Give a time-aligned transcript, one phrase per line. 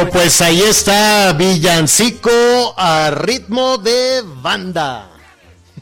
[0.00, 2.30] Bueno, pues ahí está Villancico
[2.74, 5.10] a ritmo de banda.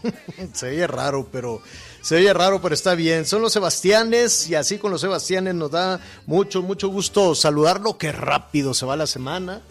[0.55, 1.63] se oye raro, pero
[2.01, 3.25] se oye raro, pero está bien.
[3.27, 7.97] Son los Sebastianes y así con los Sebastianes nos da mucho, mucho gusto saludarlo.
[7.97, 9.63] Qué rápido se va la semana.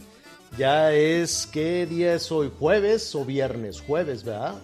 [0.57, 2.49] Ya es, ¿qué día es hoy?
[2.57, 3.83] ¿Jueves o viernes?
[3.85, 4.55] Jueves, ¿verdad?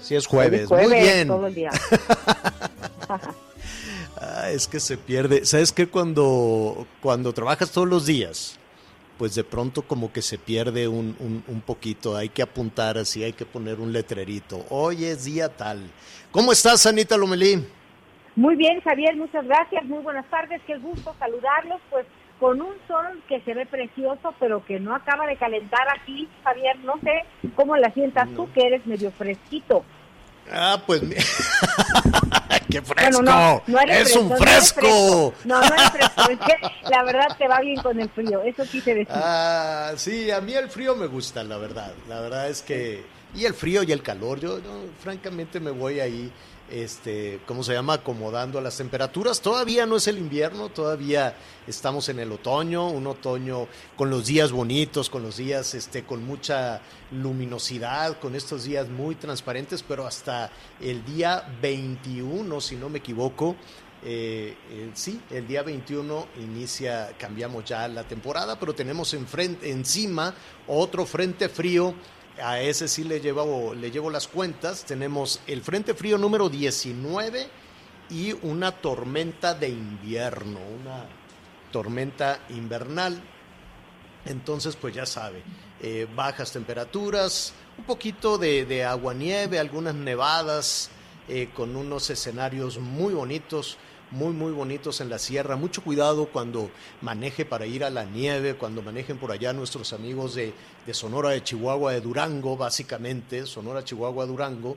[0.00, 0.70] Sí, es jueves.
[0.70, 1.28] Muy bien.
[1.28, 1.70] Todo el día.
[4.20, 5.46] Ah, es que se pierde.
[5.46, 5.88] ¿Sabes qué?
[5.88, 8.58] Cuando, cuando trabajas todos los días,
[9.18, 12.16] pues de pronto como que se pierde un, un- un poquito.
[12.16, 14.64] Hay que apuntar así, hay que poner un letrerito.
[14.70, 15.80] Hoy es día tal.
[16.30, 17.66] ¿Cómo estás, Anita Lomelí?
[18.36, 19.84] Muy bien, Javier, muchas gracias.
[19.84, 20.62] Muy buenas tardes.
[20.66, 21.80] Qué gusto saludarlos.
[21.90, 22.06] Pues
[22.38, 26.78] con un sol que se ve precioso, pero que no acaba de calentar aquí, Javier.
[26.84, 27.24] No sé
[27.56, 29.84] cómo la sientas tú, que eres medio fresquito.
[30.52, 31.02] Ah, pues...
[31.02, 31.14] mi-
[32.70, 33.22] ¡Qué fresco!
[33.22, 35.34] Bueno, no, ¡Es un no eres fresco!
[35.44, 36.30] No, no eres fresco.
[36.30, 38.42] Es que la verdad te va bien con el frío.
[38.42, 39.08] Eso quise decir.
[39.14, 41.92] Ah, sí, a mí el frío me gusta, la verdad.
[42.08, 43.04] La verdad es que.
[43.34, 46.30] Y el frío y el calor, yo no, francamente me voy ahí,
[46.70, 47.94] este, ¿cómo se llama?
[47.94, 49.40] Acomodando a las temperaturas.
[49.40, 51.36] Todavía no es el invierno, todavía
[51.66, 56.24] estamos en el otoño, un otoño con los días bonitos, con los días, este, con
[56.24, 56.80] mucha
[57.10, 63.56] luminosidad, con estos días muy transparentes, pero hasta el día 21, si no me equivoco,
[64.04, 70.34] eh, eh, sí, el día 21 inicia, cambiamos ya la temporada, pero tenemos enfrente, encima
[70.66, 71.94] otro frente frío.
[72.42, 74.84] A ese sí le llevo, le llevo las cuentas.
[74.84, 77.48] Tenemos el frente frío número 19
[78.10, 81.06] y una tormenta de invierno, una
[81.70, 83.20] tormenta invernal.
[84.24, 85.42] Entonces, pues ya sabe,
[85.80, 90.90] eh, bajas temperaturas, un poquito de, de agua-nieve, algunas nevadas,
[91.28, 93.76] eh, con unos escenarios muy bonitos,
[94.10, 95.56] muy, muy bonitos en la sierra.
[95.56, 96.70] Mucho cuidado cuando
[97.02, 100.52] maneje para ir a la nieve, cuando manejen por allá nuestros amigos de,
[100.86, 104.76] de Sonora, de Chihuahua, de Durango, básicamente, Sonora, Chihuahua, Durango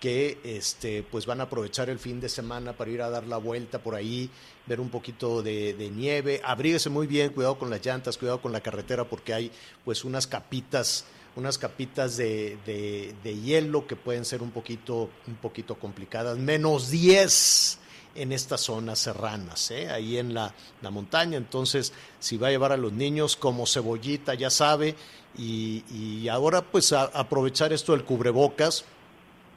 [0.00, 3.38] que este, pues van a aprovechar el fin de semana para ir a dar la
[3.38, 4.28] vuelta por ahí,
[4.66, 8.60] ver un poquito de, nieve, abríguese muy bien, cuidado con las llantas, cuidado con la
[8.60, 9.50] carretera porque hay
[9.82, 15.36] pues unas capitas, unas capitas de, de- de hielo que pueden ser un poquito, un
[15.36, 17.78] poquito complicadas, menos 10
[18.14, 19.88] en estas zonas serranas, ¿eh?
[19.90, 21.36] ahí en la, la montaña.
[21.36, 24.94] Entonces, si va a llevar a los niños como cebollita, ya sabe,
[25.36, 28.84] y, y ahora pues a- aprovechar esto del cubrebocas,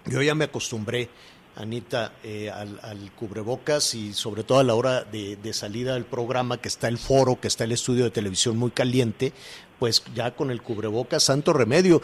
[0.06, 1.10] yo ya me acostumbré,
[1.56, 6.06] Anita, eh, al, al cubrebocas y sobre todo a la hora de, de salida del
[6.06, 9.34] programa, que está el foro, que está el estudio de televisión muy caliente,
[9.80, 12.02] pues ya con el cubrebocas, santo remedio.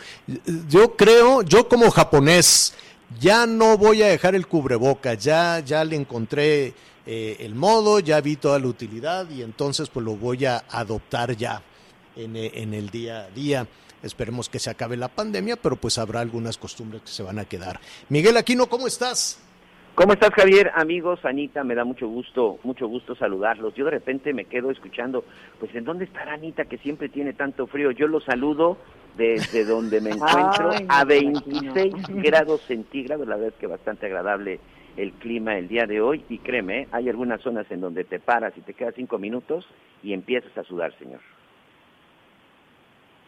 [0.69, 2.73] Yo creo, yo como japonés,
[3.19, 6.73] ya no voy a dejar el cubrebocas, ya, ya le encontré
[7.05, 11.35] eh, el modo, ya vi toda la utilidad y entonces pues lo voy a adoptar
[11.35, 11.61] ya
[12.15, 13.67] en, eh, en el día a día.
[14.01, 17.45] Esperemos que se acabe la pandemia, pero pues habrá algunas costumbres que se van a
[17.45, 17.79] quedar.
[18.09, 19.39] Miguel Aquino, ¿cómo estás?
[19.95, 20.71] ¿Cómo estás, Javier?
[20.73, 23.75] Amigos, Anita, me da mucho gusto, mucho gusto saludarlos.
[23.75, 25.23] Yo de repente me quedo escuchando,
[25.59, 27.91] pues, ¿en dónde estará Anita que siempre tiene tanto frío?
[27.91, 28.77] Yo lo saludo
[29.17, 31.73] desde donde me encuentro Ay, a me imagino.
[31.73, 31.93] 26
[32.23, 34.59] grados centígrados, la verdad es que bastante agradable
[34.97, 36.87] el clima el día de hoy y créeme, ¿eh?
[36.91, 39.65] hay algunas zonas en donde te paras y te quedas cinco minutos
[40.03, 41.19] y empiezas a sudar, señor.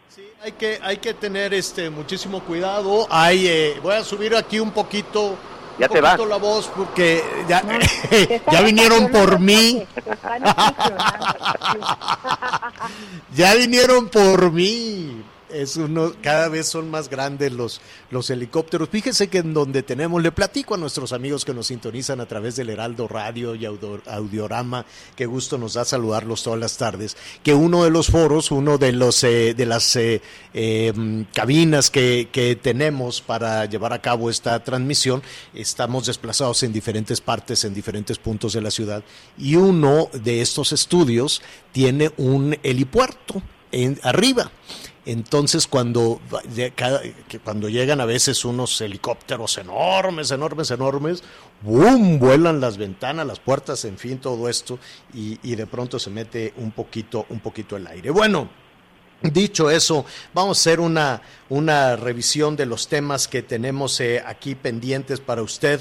[0.10, 3.08] Sí, hay que, hay que tener este muchísimo cuidado.
[3.10, 5.36] Hay, eh, voy a subir aquí un poquito
[5.80, 6.20] Ya te vas.
[6.20, 7.80] la voz porque ya, No,
[8.52, 9.84] ya vinieron por mí.
[13.34, 15.24] Ya vinieron por mí.
[15.54, 18.90] Es uno, cada vez son más grandes los, los helicópteros.
[18.90, 22.56] Fíjese que en donde tenemos, le platico a nuestros amigos que nos sintonizan a través
[22.56, 27.54] del Heraldo Radio y Audio- Audiorama, que gusto nos da saludarlos todas las tardes, que
[27.54, 30.22] uno de los foros, uno de los eh, de las eh,
[30.96, 35.22] mm, cabinas que, que tenemos para llevar a cabo esta transmisión,
[35.54, 39.04] estamos desplazados en diferentes partes, en diferentes puntos de la ciudad,
[39.38, 44.52] y uno de estos estudios tiene un helipuerto en, arriba.
[45.06, 46.20] Entonces, cuando,
[47.44, 51.24] cuando llegan a veces unos helicópteros enormes, enormes, enormes,
[51.62, 52.18] ¡boom!
[52.18, 54.80] Vuelan las ventanas, las puertas, en fin, todo esto,
[55.14, 58.10] y, y de pronto se mete un poquito, un poquito el aire.
[58.10, 58.50] Bueno,
[59.22, 64.56] Dicho eso, vamos a hacer una, una revisión de los temas que tenemos eh, aquí
[64.56, 65.80] pendientes para usted.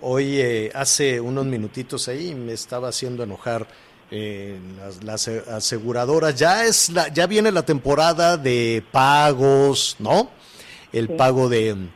[0.00, 3.66] Hoy, eh, hace unos minutitos ahí, me estaba haciendo enojar
[4.10, 6.36] eh, las, las aseguradoras.
[6.36, 10.30] Ya, es la, ya viene la temporada de pagos, ¿no?
[10.92, 11.88] El pago de mm,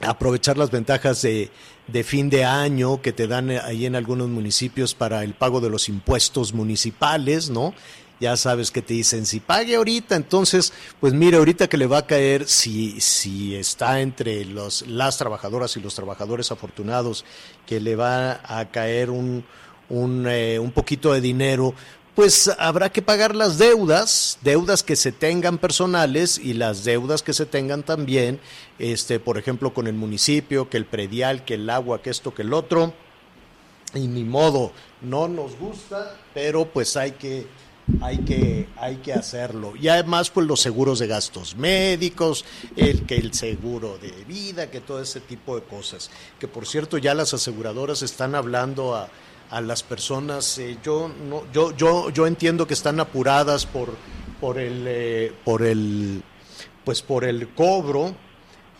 [0.00, 1.50] aprovechar las ventajas de,
[1.86, 5.60] de fin de año que te dan eh, ahí en algunos municipios para el pago
[5.60, 7.74] de los impuestos municipales, ¿no?
[8.20, 11.98] Ya sabes que te dicen, si pague ahorita, entonces, pues mire, ahorita que le va
[11.98, 17.24] a caer, si, si está entre los, las trabajadoras y los trabajadores afortunados,
[17.66, 19.42] que le va a caer un,
[19.90, 21.74] un, eh, un poquito de dinero,
[22.14, 27.32] pues habrá que pagar las deudas, deudas que se tengan personales y las deudas que
[27.32, 28.40] se tengan también,
[28.78, 32.42] este, por ejemplo, con el municipio, que el predial, que el agua, que esto, que
[32.42, 32.92] el otro.
[33.94, 37.46] Y ni modo, no nos gusta, pero pues hay que,
[38.00, 39.74] hay que, hay que hacerlo.
[39.80, 42.44] Y además, pues los seguros de gastos médicos,
[42.76, 46.10] el que el seguro de vida, que todo ese tipo de cosas.
[46.38, 49.08] Que por cierto, ya las aseguradoras están hablando a,
[49.50, 50.58] a las personas.
[50.58, 53.94] eh, yo no, yo, yo, yo entiendo que están apuradas por,
[54.40, 56.22] por el, eh, por el,
[56.84, 58.14] pues por el cobro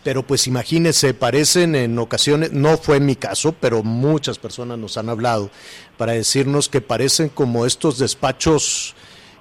[0.03, 5.09] pero pues imagínense, parecen en ocasiones, no fue mi caso, pero muchas personas nos han
[5.09, 5.51] hablado
[5.97, 8.95] para decirnos que parecen como estos despachos,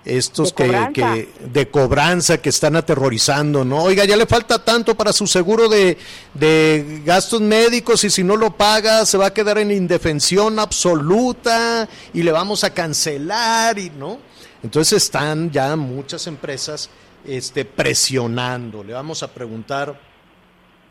[0.05, 3.82] estos De que, que de cobranza que están aterrorizando, ¿no?
[3.82, 5.99] Oiga, ya le falta tanto para su seguro de,
[6.35, 11.88] de gastos médicos y si no lo paga se va a quedar en indefensión absoluta
[12.14, 14.19] y le vamos a cancelar y no.
[14.62, 16.91] Entonces están ya muchas empresas
[17.25, 18.82] este, presionando.
[18.82, 20.00] Le vamos a preguntar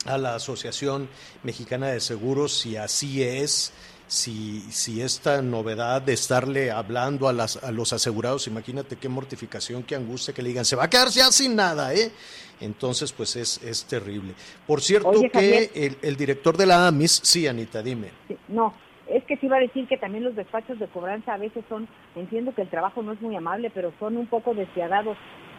[0.05, 1.09] a la Asociación
[1.43, 3.71] Mexicana de Seguros si así es,
[4.09, 9.83] si, si esta novedad de estarle hablando a, las, a los asegurados, imagínate qué mortificación,
[9.83, 12.11] qué angustia que le digan, se va a quedar ya sin nada, ¿eh?
[12.59, 14.33] Entonces, pues es, es terrible.
[14.65, 18.09] Por cierto Oye, que el, el director de la AMIS, sí, Anita, dime.
[18.27, 18.73] Sí, No,
[19.07, 21.87] es que te iba a decir que también los despachos de cobranza a veces son,
[22.15, 25.17] entiendo que el trabajo no es muy amable, pero son un poco despiadados.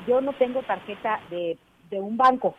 [0.09, 1.57] Yo no tengo tarjeta de,
[1.89, 2.57] de un banco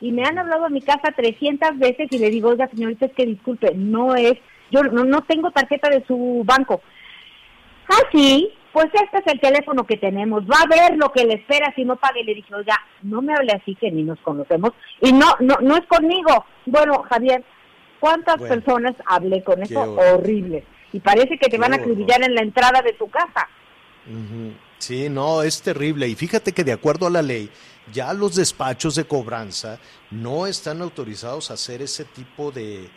[0.00, 3.12] y me han hablado a mi casa 300 veces y le digo, oiga señorita, es
[3.12, 4.38] que disculpe, no es,
[4.70, 6.80] yo no, no tengo tarjeta de su banco.
[7.88, 11.34] Ah, sí, pues este es el teléfono que tenemos, va a ver lo que le
[11.34, 12.24] espera si no pague.
[12.24, 15.76] Le dije, oiga, no me hable así que ni nos conocemos y no, no, no
[15.76, 16.44] es conmigo.
[16.66, 17.42] Bueno, Javier,
[18.00, 18.54] ¿cuántas Bueno.
[18.54, 19.80] personas hablé con eso?
[19.80, 20.20] horror.
[20.20, 20.64] Horrible.
[20.92, 23.48] Y parece que te Qué van a acribillar en la entrada de tu casa.
[24.78, 26.08] Sí, no, es terrible.
[26.08, 27.50] Y fíjate que de acuerdo a la ley,
[27.92, 29.78] ya los despachos de cobranza
[30.10, 32.88] no están autorizados a hacer ese tipo de,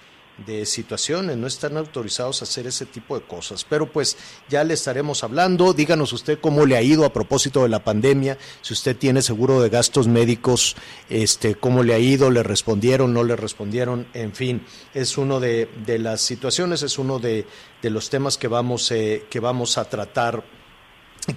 [0.46, 3.66] de situaciones, no están autorizados a hacer ese tipo de cosas.
[3.68, 4.18] Pero pues
[4.50, 5.74] ya le estaremos hablando.
[5.74, 9.62] Díganos usted cómo le ha ido a propósito de la pandemia, si usted tiene seguro
[9.62, 10.76] de gastos médicos,
[11.10, 15.70] este, cómo le ha ido, le respondieron, no le respondieron, en fin, es uno de,
[15.86, 17.46] de las situaciones, es uno de,
[17.82, 20.44] de los temas que vamos, eh, que vamos a tratar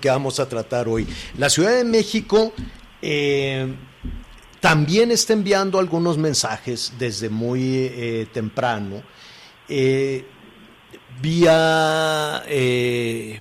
[0.01, 1.07] que vamos a tratar hoy.
[1.37, 2.53] La Ciudad de México
[3.03, 3.75] eh,
[4.63, 9.03] también está enviando algunos mensajes desde muy eh, temprano,
[9.69, 10.25] eh,
[11.21, 13.41] vía, eh,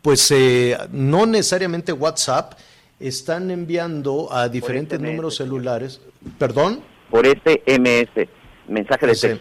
[0.00, 2.52] pues eh, no necesariamente WhatsApp,
[3.00, 6.00] están enviando a diferentes SMS, números celulares.
[6.38, 6.80] ¿Perdón?
[7.10, 8.28] Por este MS,
[8.68, 9.40] mensaje de texto.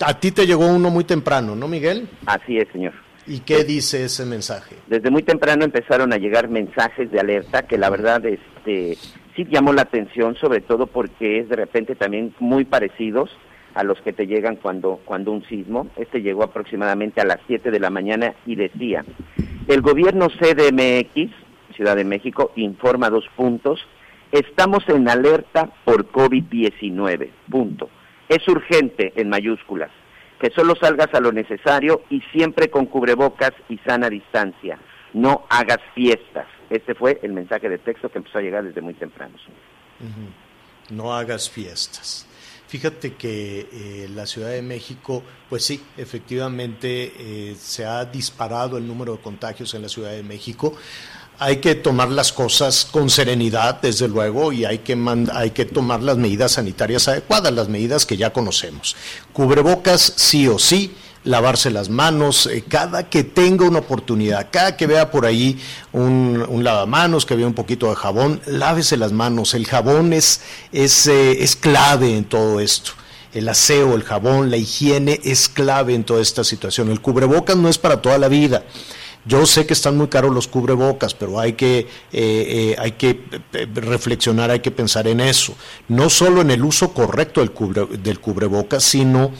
[0.00, 2.06] A ti te llegó uno muy temprano, ¿no, Miguel?
[2.26, 2.92] Así es, señor.
[3.26, 4.76] ¿Y qué dice ese mensaje?
[4.88, 8.98] Desde muy temprano empezaron a llegar mensajes de alerta que la verdad este
[9.34, 13.30] sí llamó la atención, sobre todo porque es de repente también muy parecidos
[13.74, 15.88] a los que te llegan cuando cuando un sismo.
[15.96, 19.04] Este llegó aproximadamente a las 7 de la mañana y decía,
[19.66, 21.32] el gobierno CDMX,
[21.74, 23.84] Ciudad de México, informa dos puntos,
[24.30, 27.88] estamos en alerta por COVID-19, punto.
[28.28, 29.90] Es urgente en mayúsculas.
[30.40, 34.78] que solo salgas a lo necesario y siempre con cubrebocas y sana distancia.
[35.14, 36.46] No hagas fiestas.
[36.70, 39.34] Este fue el mensaje de texto que empezó a llegar desde muy temprano.
[40.90, 42.26] No hagas fiestas.
[42.66, 48.86] Fíjate que eh, la Ciudad de México, pues sí, efectivamente eh, se ha disparado el
[48.86, 50.74] número de contagios en la Ciudad de México.
[51.38, 54.96] Hay que tomar las cosas con serenidad, desde luego, y hay que,
[55.32, 58.96] hay que tomar las medidas sanitarias adecuadas, las medidas que ya conocemos.
[59.32, 64.86] Cubrebocas sí o sí, lavarse las manos, eh, cada que tenga una oportunidad, cada que
[64.86, 65.58] vea por ahí
[65.92, 69.54] un, un, lavamanos, que vea un poquito de jabón, lávese las manos.
[69.54, 72.92] El jabón es, es, eh, es clave en todo esto.
[73.32, 76.90] El aseo, el jabón, la higiene es clave en toda esta situación.
[76.90, 78.62] El cubrebocas no es para toda la vida.
[79.26, 83.24] Yo sé que están muy caros los cubrebocas, pero hay que, eh, hay que
[83.72, 85.54] reflexionar, hay que pensar en eso.
[85.88, 89.32] No solo en el uso correcto del, cubre, del cubrebocas, sino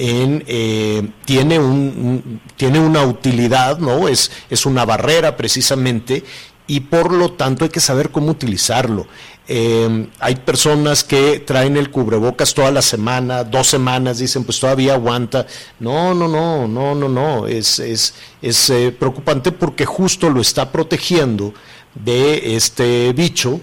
[0.00, 4.06] eh, tiene, un, tiene una utilidad, ¿no?
[4.06, 6.22] Es, es una barrera precisamente
[6.68, 9.06] y por lo tanto hay que saber cómo utilizarlo.
[9.48, 14.92] Eh, hay personas que traen el cubrebocas toda la semana, dos semanas, dicen, pues todavía
[14.92, 15.46] aguanta.
[15.80, 17.46] No, no, no, no, no, no.
[17.46, 21.54] Es, es, es eh, preocupante porque justo lo está protegiendo
[21.94, 23.60] de este bicho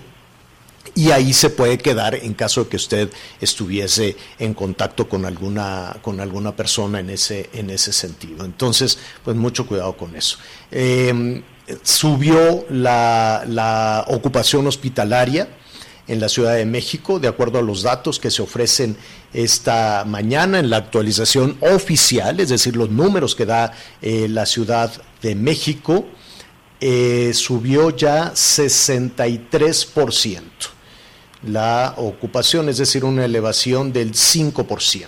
[0.96, 3.10] y ahí se puede quedar en caso de que usted
[3.42, 8.46] estuviese en contacto con alguna, con alguna persona en ese, en ese sentido.
[8.46, 10.38] Entonces, pues mucho cuidado con eso.
[10.72, 11.44] Eh,
[11.84, 15.50] subió la, la ocupación hospitalaria
[16.08, 18.96] en la Ciudad de México, de acuerdo a los datos que se ofrecen
[19.34, 24.94] esta mañana en la actualización oficial, es decir, los números que da eh, la Ciudad
[25.22, 26.06] de México,
[26.80, 30.75] eh, subió ya 63%
[31.46, 35.08] la ocupación, es decir, una elevación del 5%.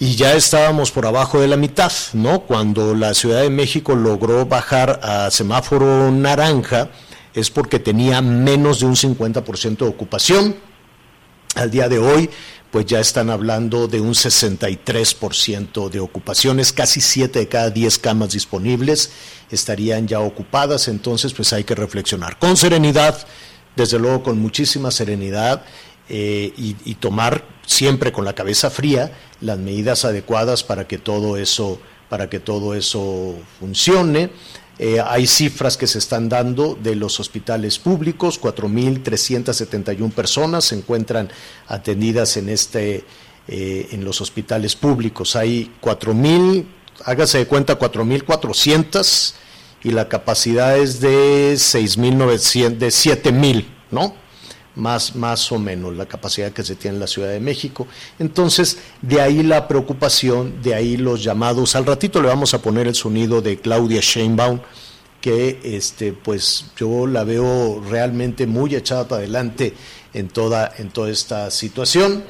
[0.00, 2.40] Y ya estábamos por abajo de la mitad, ¿no?
[2.40, 6.90] Cuando la Ciudad de México logró bajar a semáforo naranja,
[7.32, 10.56] es porque tenía menos de un 50% de ocupación.
[11.54, 12.28] Al día de hoy,
[12.74, 18.32] pues ya están hablando de un 63% de ocupaciones, casi 7 de cada 10 camas
[18.32, 19.12] disponibles
[19.48, 23.26] estarían ya ocupadas, entonces pues hay que reflexionar con serenidad,
[23.76, 25.64] desde luego con muchísima serenidad
[26.08, 31.80] eh, y, tomar siempre con la cabeza fría las medidas adecuadas para que todo eso,
[32.10, 34.30] para que todo eso funcione.
[34.78, 41.30] Eh, hay cifras que se están dando de los hospitales públicos, 4.371 personas se encuentran
[41.68, 43.04] atendidas en, este,
[43.48, 45.36] eh, en los hospitales públicos.
[45.36, 46.66] Hay 4.000,
[47.04, 49.34] hágase de cuenta, 4.400
[49.84, 54.14] y la capacidad es de 6.900, de 7.000, ¿no?
[54.74, 57.86] Más, más o menos la capacidad que se tiene en la Ciudad de México.
[58.18, 61.76] Entonces, de ahí la preocupación, de ahí los llamados.
[61.76, 64.58] Al ratito le vamos a poner el sonido de Claudia Sheinbaum,
[65.20, 69.74] que este, pues yo la veo realmente muy echada para adelante
[70.12, 72.24] en toda, en toda esta situación.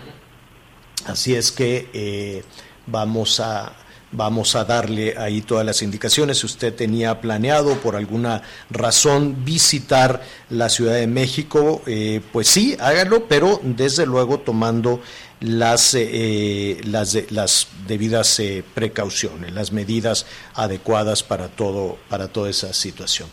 [1.06, 2.44] Así es que eh,
[2.86, 3.74] vamos a,
[4.14, 6.38] vamos a darle ahí todas las indicaciones.
[6.38, 12.76] Si usted tenía planeado por alguna razón visitar la Ciudad de México, eh, pues sí,
[12.80, 15.00] hágalo, pero desde luego tomando
[15.40, 22.72] las, eh, las, las debidas eh, precauciones, las medidas adecuadas para, todo, para toda esa
[22.72, 23.28] situación.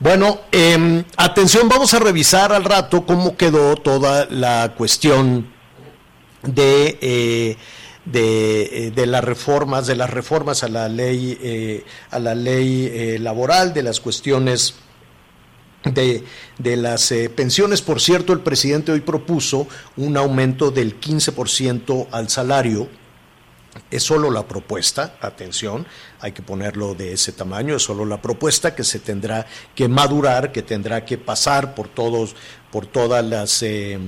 [0.00, 5.46] Bueno, eh, atención, vamos a revisar al rato cómo quedó toda la cuestión
[6.42, 7.56] de eh,
[8.04, 13.18] de, de, las reformas, de las reformas a la ley, eh, a la ley eh,
[13.18, 14.74] laboral, de las cuestiones
[15.84, 16.24] de,
[16.58, 17.82] de las eh, pensiones.
[17.82, 19.66] Por cierto, el presidente hoy propuso
[19.96, 22.88] un aumento del 15% al salario.
[23.90, 25.86] Es solo la propuesta, atención,
[26.20, 30.52] hay que ponerlo de ese tamaño, es solo la propuesta que se tendrá que madurar,
[30.52, 32.36] que tendrá que pasar por todos,
[32.70, 33.98] por todas las eh,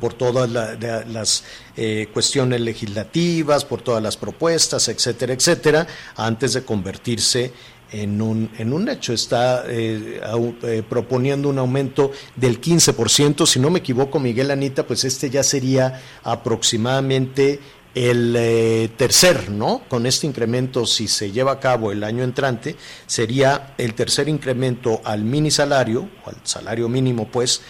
[0.00, 1.44] por todas la, la, las
[1.76, 7.52] eh, cuestiones legislativas, por todas las propuestas, etcétera, etcétera, antes de convertirse
[7.92, 9.12] en un, en un hecho.
[9.12, 10.20] Está eh,
[10.62, 13.46] eh, proponiendo un aumento del 15%.
[13.46, 17.60] Si no me equivoco, Miguel Anita, pues este ya sería aproximadamente
[17.94, 19.82] el eh, tercer, ¿no?
[19.88, 25.02] Con este incremento, si se lleva a cabo el año entrante, sería el tercer incremento
[25.04, 27.60] al mini salario, o al salario mínimo, pues,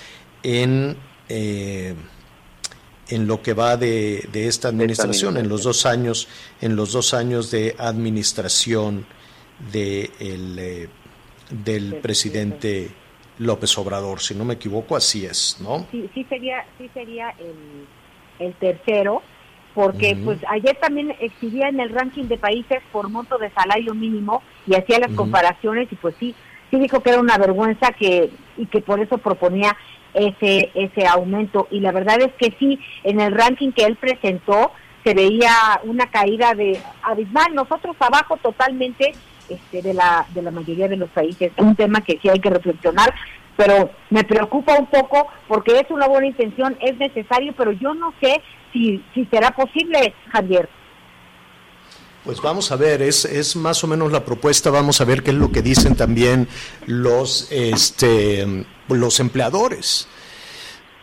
[0.45, 0.97] en
[1.29, 1.95] eh,
[3.09, 6.29] en lo que va de, de esta administración, en los dos años,
[6.61, 9.07] en los dos años de administración
[9.73, 10.89] de el, eh,
[11.51, 12.91] del presidente.
[13.39, 15.87] López Obrador, si no me equivoco, así es, ¿no?
[15.91, 19.23] Sí, sí sería, sí sería el, el tercero,
[19.75, 24.43] porque pues ayer también exhibía en el ranking de países por monto de salario mínimo
[24.67, 26.35] y hacía las comparaciones y pues sí,
[26.71, 29.77] sí dijo que era una vergüenza que y que por eso proponía
[30.15, 31.69] ese ese aumento.
[31.71, 34.73] Y la verdad es que sí, en el ranking que él presentó
[35.05, 39.13] se veía una caída de abismal, nosotros abajo totalmente
[39.49, 42.51] este, de la de la mayoría de los países, un tema que sí hay que
[42.51, 43.13] reflexionar,
[43.57, 48.15] pero me preocupa un poco porque es una buena intención, es necesario, pero yo no
[48.21, 48.41] sé
[48.73, 50.69] si, si será posible, Javier.
[52.25, 55.33] Pues vamos a ver, es, es más o menos la propuesta, vamos a ver qué
[55.33, 56.47] es lo que dicen también
[56.87, 60.07] los, este, los empleadores.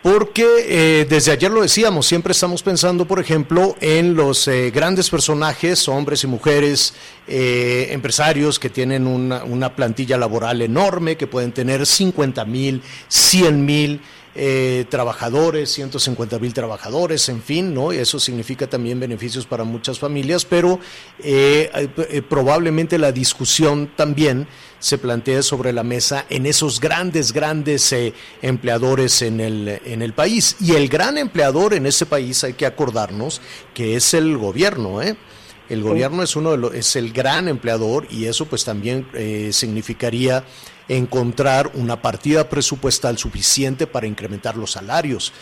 [0.02, 5.10] Porque eh, desde ayer lo decíamos, siempre estamos pensando, por ejemplo, en los eh, grandes
[5.10, 6.94] personajes, hombres y mujeres,
[7.28, 14.00] eh, empresarios que tienen una, plantilla laboral enorme, que pueden tener 50 mil, 100 mil
[14.34, 17.92] eh, trabajadores, 150 mil trabajadores, en fin, ¿no?
[17.92, 20.78] Y eso significa también beneficios para muchas familias, pero
[21.18, 24.46] eh, eh, probablemente la discusión también
[24.80, 30.14] se plantea sobre la mesa en esos grandes, grandes eh, empleadores en el, en el
[30.14, 30.56] país.
[30.60, 33.40] Y el gran empleador en ese país, hay que acordarnos,
[33.74, 35.16] que es el gobierno, ¿eh?
[35.68, 39.50] El gobierno es uno de los, es el gran empleador y eso pues también eh,
[39.52, 40.44] significaría
[40.90, 45.32] encontrar una partida presupuestal suficiente para incrementar los salarios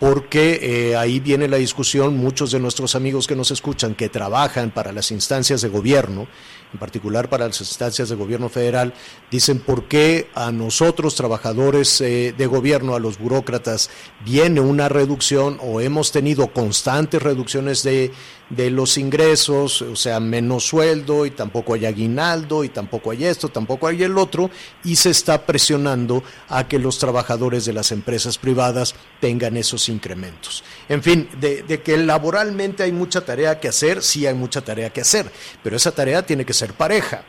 [0.00, 4.70] porque eh, ahí viene la discusión, muchos de nuestros amigos que nos escuchan, que trabajan
[4.70, 6.26] para las instancias de gobierno,
[6.72, 8.92] en particular para las instancias de gobierno federal,
[9.30, 13.88] dicen por qué a nosotros, trabajadores eh, de gobierno, a los burócratas,
[14.24, 18.10] viene una reducción o hemos tenido constantes reducciones de,
[18.50, 23.48] de los ingresos, o sea, menos sueldo y tampoco hay aguinaldo y tampoco hay esto,
[23.48, 24.50] tampoco hay el otro,
[24.84, 30.62] y se está presionando a que los trabajadores de las empresas privadas tengan esos incrementos.
[30.88, 35.00] En fin, de, que laboralmente hay mucha tarea que hacer, sí hay mucha tarea que
[35.00, 35.30] hacer,
[35.62, 37.24] pero esa tarea tiene que ser pareja,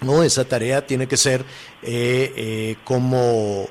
[0.00, 0.22] ¿no?
[0.22, 1.44] Esa tarea tiene que ser
[1.82, 3.68] eh, eh, como,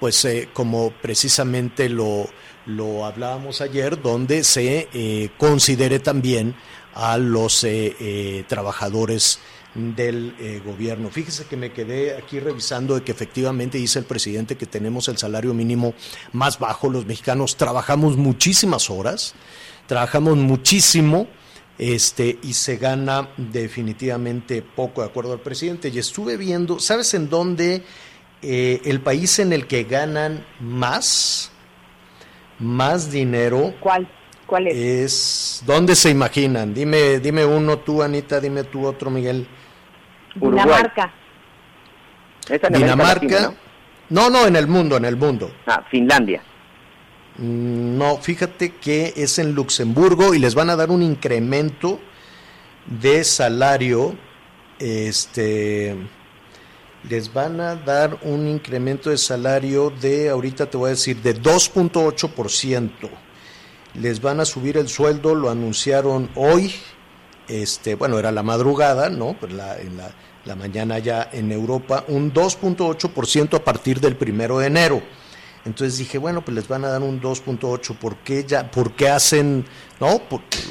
[0.00, 2.26] pues, eh, como precisamente lo,
[2.66, 6.54] lo hablábamos ayer, donde se eh, considere también
[6.94, 9.40] a los eh, eh, trabajadores
[9.74, 11.10] del eh, gobierno.
[11.10, 15.18] Fíjese que me quedé aquí revisando de que efectivamente dice el presidente que tenemos el
[15.18, 15.94] salario mínimo
[16.32, 16.88] más bajo.
[16.88, 19.34] Los mexicanos trabajamos muchísimas horas,
[19.86, 21.26] trabajamos muchísimo
[21.78, 25.88] este, y se gana definitivamente poco, de acuerdo al presidente.
[25.88, 27.82] Y estuve viendo, ¿sabes en dónde
[28.42, 31.50] eh, el país en el que ganan más,
[32.58, 33.74] más dinero?
[33.80, 34.08] ¿Cuál?
[34.46, 34.76] ¿Cuál es?
[34.76, 36.74] Es, ¿dónde se imaginan?
[36.74, 39.46] Dime, dime uno tú, Anita, dime tú otro, Miguel.
[40.34, 41.12] Dinamarca.
[42.70, 43.54] Dinamarca.
[44.10, 44.30] ¿no?
[44.30, 45.50] no, en el mundo, en el mundo.
[45.66, 46.42] Ah, Finlandia.
[47.38, 52.00] Mm, No, fíjate que es en Luxemburgo y les van a dar un incremento
[52.86, 54.14] de salario.
[54.78, 55.96] Este
[57.08, 61.40] les van a dar un incremento de salario de, ahorita te voy a decir, de
[61.40, 62.90] 2.8%.
[63.94, 66.74] Les van a subir el sueldo, lo anunciaron hoy,
[67.46, 69.36] este, bueno, era la madrugada, ¿no?
[69.38, 70.12] Pues la, en la,
[70.44, 75.02] la mañana ya en Europa, un 2.8% a partir del primero de enero.
[75.64, 79.08] Entonces dije, bueno, pues les van a dar un 2.8, ¿por qué ya, por qué
[79.08, 79.64] hacen,
[79.98, 80.20] no?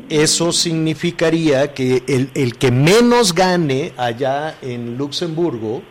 [0.08, 5.82] Eso significaría que el, el, que menos gane allá en Luxemburgo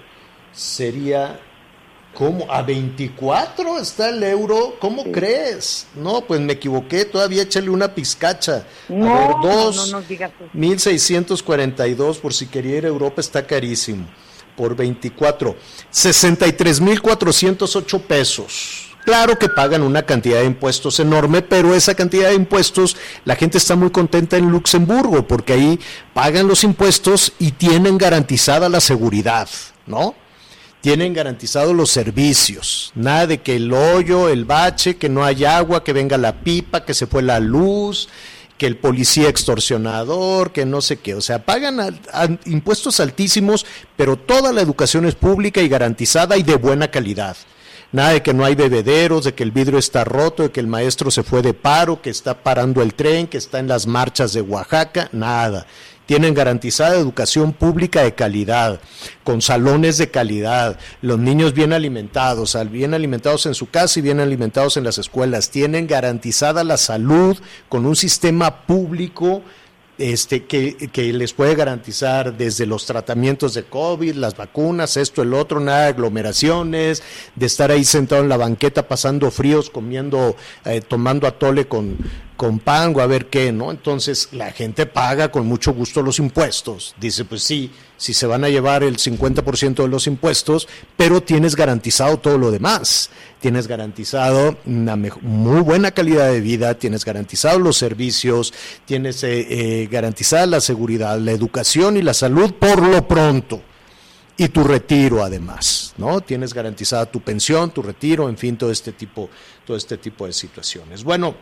[0.51, 1.39] sería
[2.17, 2.45] ¿Cómo?
[2.49, 4.75] ¿A 24 está el euro?
[4.79, 5.11] ¿Cómo sí.
[5.11, 5.85] crees?
[5.93, 8.65] No, pues me equivoqué, todavía échale una pizcacha.
[8.89, 10.49] No, a ver, dos, no, no, no digas eso.
[10.51, 14.07] 1642, por si quería ir a Europa, está carísimo.
[14.55, 15.55] Por 24.
[15.91, 18.86] 63,408 pesos.
[19.07, 23.57] Claro que pagan una cantidad de impuestos enorme, pero esa cantidad de impuestos la gente
[23.57, 25.79] está muy contenta en Luxemburgo porque ahí
[26.13, 29.47] pagan los impuestos y tienen garantizada la seguridad,
[29.85, 30.13] ¿no?
[30.81, 35.85] Tienen garantizados los servicios, nada de que el hoyo, el bache, que no hay agua,
[35.85, 38.09] que venga la pipa, que se fue la luz,
[38.57, 41.15] que el policía extorsionador, que no sé qué.
[41.15, 41.97] O sea, pagan
[42.43, 43.65] impuestos altísimos,
[43.95, 47.37] pero toda la educación es pública y garantizada y de buena calidad.
[47.91, 50.67] Nada de que no hay bebederos, de que el vidrio está roto, de que el
[50.67, 54.33] maestro se fue de paro, que está parando el tren, que está en las marchas
[54.33, 55.65] de Oaxaca, nada.
[56.05, 58.79] Tienen garantizada educación pública de calidad,
[59.23, 64.19] con salones de calidad, los niños bien alimentados, bien alimentados en su casa y bien
[64.19, 65.49] alimentados en las escuelas.
[65.49, 69.43] Tienen garantizada la salud con un sistema público
[69.97, 75.33] este, que, que, les puede garantizar desde los tratamientos de COVID, las vacunas, esto, el
[75.33, 77.03] otro, nada de aglomeraciones,
[77.35, 81.97] de estar ahí sentado en la banqueta pasando fríos, comiendo, eh, tomando atole con,
[82.37, 83.71] con pan o a ver qué, ¿no?
[83.71, 86.95] Entonces la gente paga con mucho gusto los impuestos.
[86.99, 91.55] Dice, pues sí, si se van a llevar el 50% de los impuestos, pero tienes
[91.55, 93.09] garantizado todo lo demás.
[93.41, 98.53] Tienes garantizado una muy buena calidad de vida, tienes garantizado los servicios,
[98.85, 103.61] tienes eh, eh, garantizada la seguridad, la educación y la salud por lo pronto.
[104.39, 106.21] Y tu retiro además, ¿no?
[106.21, 109.29] Tienes garantizada tu pensión, tu retiro, en fin, todo este tipo,
[109.65, 111.03] todo este tipo de situaciones.
[111.03, 111.35] Bueno,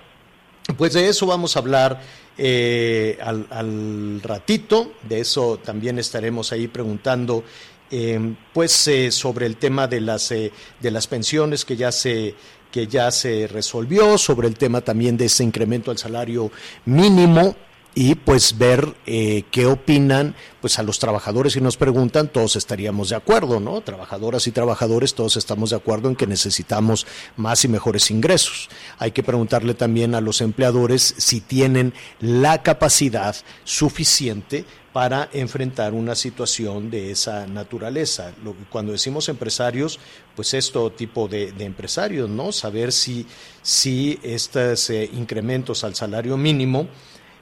[0.77, 2.01] pues de eso vamos a hablar
[2.37, 7.43] eh, al, ratito, de eso también estaremos ahí preguntando,
[7.91, 12.35] eh, pues eh, sobre el tema de las de las pensiones que ya se
[12.71, 16.51] que ya se resolvió, sobre el tema también de ese incremento al salario
[16.85, 17.55] mínimo
[17.95, 23.09] y pues ver eh, qué opinan pues a los trabajadores si nos preguntan todos estaríamos
[23.09, 27.69] de acuerdo no trabajadoras y trabajadores todos estamos de acuerdo en que necesitamos más y
[27.69, 35.29] mejores ingresos hay que preguntarle también a los empleadores si tienen la capacidad suficiente para
[35.33, 38.31] enfrentar una situación de esa naturaleza.
[38.45, 39.99] Lo, cuando decimos empresarios,
[40.37, 42.53] pues es todo tipo de, empresarios, ¿no?
[42.53, 43.27] Saber si,
[43.61, 46.87] si estos eh, incrementos al salario mínimo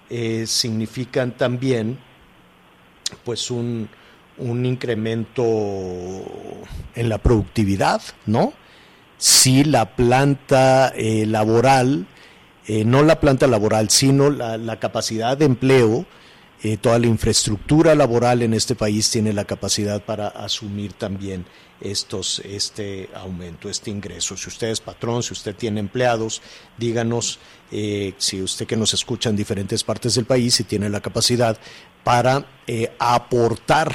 [0.09, 1.99] eh, significan también
[3.23, 3.89] pues un,
[4.37, 5.43] incremento
[6.95, 8.53] en la productividad, ¿no?
[9.17, 12.07] Si la planta eh, laboral,
[12.67, 16.05] eh, no la planta laboral, sino la capacidad de empleo,
[16.63, 21.45] eh, toda la infraestructura laboral en este país tiene la capacidad para asumir también
[21.81, 24.37] estos, este aumento, este ingreso.
[24.37, 26.41] Si usted es patrón, si usted tiene empleados,
[26.77, 31.01] díganos eh, si usted que nos escucha en diferentes partes del país, si tiene la
[31.01, 31.57] capacidad
[32.03, 33.93] para eh, aportar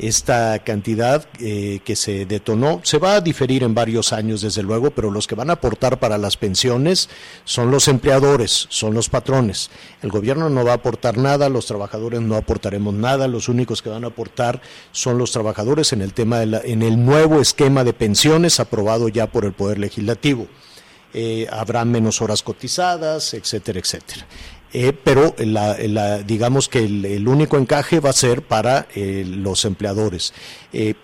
[0.00, 2.80] esta cantidad eh, que se detonó.
[2.84, 6.00] Se va a diferir en varios años, desde luego, pero los que van a aportar
[6.00, 7.10] para las pensiones
[7.44, 9.70] son los empleadores, son los patrones.
[10.02, 13.90] El gobierno no va a aportar nada, los trabajadores no aportaremos nada, los únicos que
[13.90, 17.92] van a aportar son los trabajadores en el tema de en el nuevo esquema de
[17.92, 20.46] pensiones aprobado ya por el Poder Legislativo.
[21.12, 24.26] Eh, habrá menos horas cotizadas, etcétera, etcétera.
[24.72, 25.34] Eh, pero
[26.26, 30.32] digamos que el, único encaje va a ser para eh, los empleadores.
[30.72, 30.94] Eh,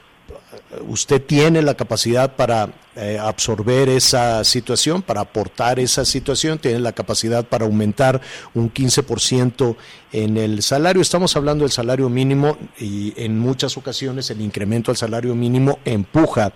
[0.87, 2.73] usted tiene la capacidad para
[3.21, 8.23] absorber esa situación, para aportar esa situación, tiene la capacidad para aumentar
[8.55, 9.77] un 15%
[10.13, 11.03] en el salario.
[11.03, 16.55] Estamos hablando del salario mínimo y en muchas ocasiones el incremento al salario mínimo empuja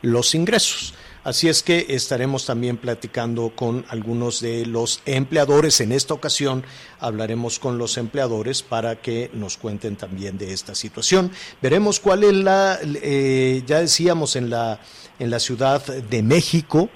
[0.00, 0.94] los ingresos.
[1.24, 5.80] Así es que estaremos también platicando con algunos de los empleadores.
[5.80, 6.62] En esta ocasión
[7.00, 11.30] hablaremos con los empleadores para que nos cuenten también de esta situación.
[11.62, 14.80] Veremos cuál es la, eh, ya decíamos en la,
[15.18, 16.90] en la Ciudad de México,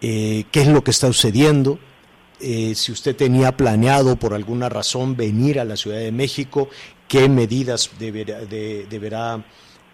[0.00, 1.80] eh, qué es lo que está sucediendo.
[2.38, 6.68] Eh, si usted tenía planeado por alguna razón venir a la Ciudad de México,
[7.08, 9.44] qué medidas deberá, deberá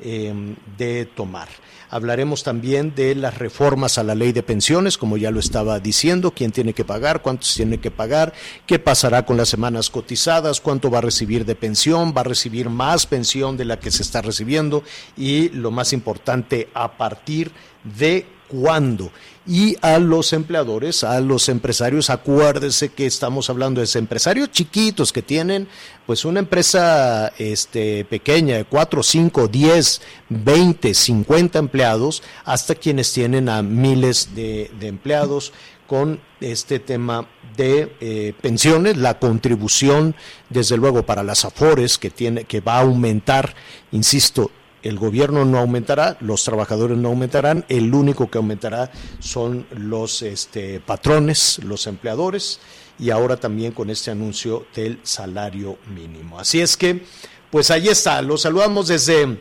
[0.03, 1.49] de tomar.
[1.91, 6.31] Hablaremos también de las reformas a la ley de pensiones, como ya lo estaba diciendo,
[6.31, 8.33] quién tiene que pagar, cuántos tiene que pagar,
[8.67, 12.71] qué pasará con las semanas cotizadas, cuánto va a recibir de pensión, va a recibir
[12.71, 14.83] más pensión de la que se está recibiendo
[15.19, 17.53] y lo más importante, a partir
[17.85, 19.11] de cuándo.
[19.47, 25.23] Y a los empleadores, a los empresarios, acuérdese que estamos hablando de empresarios chiquitos que
[25.23, 25.67] tienen
[26.07, 33.49] pues una empresa este, pequeña de 4, 5, 10, 20, 50 empleados, hasta quienes tienen
[33.49, 35.53] a miles de, empleados
[35.89, 40.15] con este tema de eh, pensiones, la contribución,
[40.49, 43.55] desde luego, para las AFORES, que, tiene, que va a aumentar,
[43.91, 44.51] insisto,
[44.83, 48.91] el gobierno no aumentará, los trabajadores no aumentarán, el único que aumentará
[49.21, 52.61] son los este, patrones, los empleadores,
[52.99, 56.39] y ahora también con este anuncio del salario mínimo.
[56.39, 57.05] Así es que,
[57.51, 59.39] pues ahí está, los saludamos desde,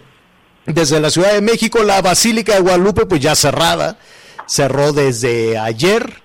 [0.65, 3.99] desde la Ciudad de México, la Basílica de Guadalupe, pues ya cerrada,
[4.47, 6.21] cerró desde ayer.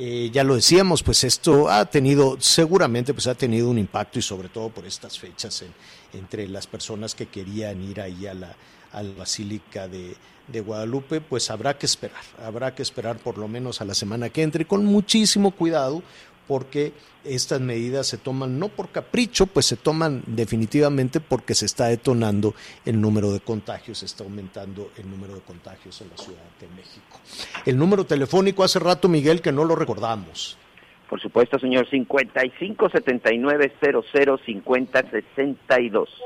[0.00, 4.22] Eh, ya lo decíamos, pues esto ha tenido, seguramente pues ha tenido un impacto y
[4.22, 5.64] sobre todo por estas fechas
[6.12, 8.56] entre las personas que querían ir ahí a la,
[8.92, 10.16] a la Basílica de,
[10.48, 14.30] de Guadalupe, pues habrá que esperar, habrá que esperar por lo menos a la semana
[14.30, 16.02] que entre con muchísimo cuidado,
[16.46, 16.94] porque
[17.24, 22.54] estas medidas se toman no por capricho, pues se toman definitivamente porque se está detonando
[22.86, 26.68] el número de contagios, se está aumentando el número de contagios en la Ciudad de
[26.68, 27.20] México.
[27.66, 30.56] El número telefónico hace rato, Miguel, que no lo recordamos.
[31.08, 36.22] Por supuesto, señor, 55 79 00 50 62.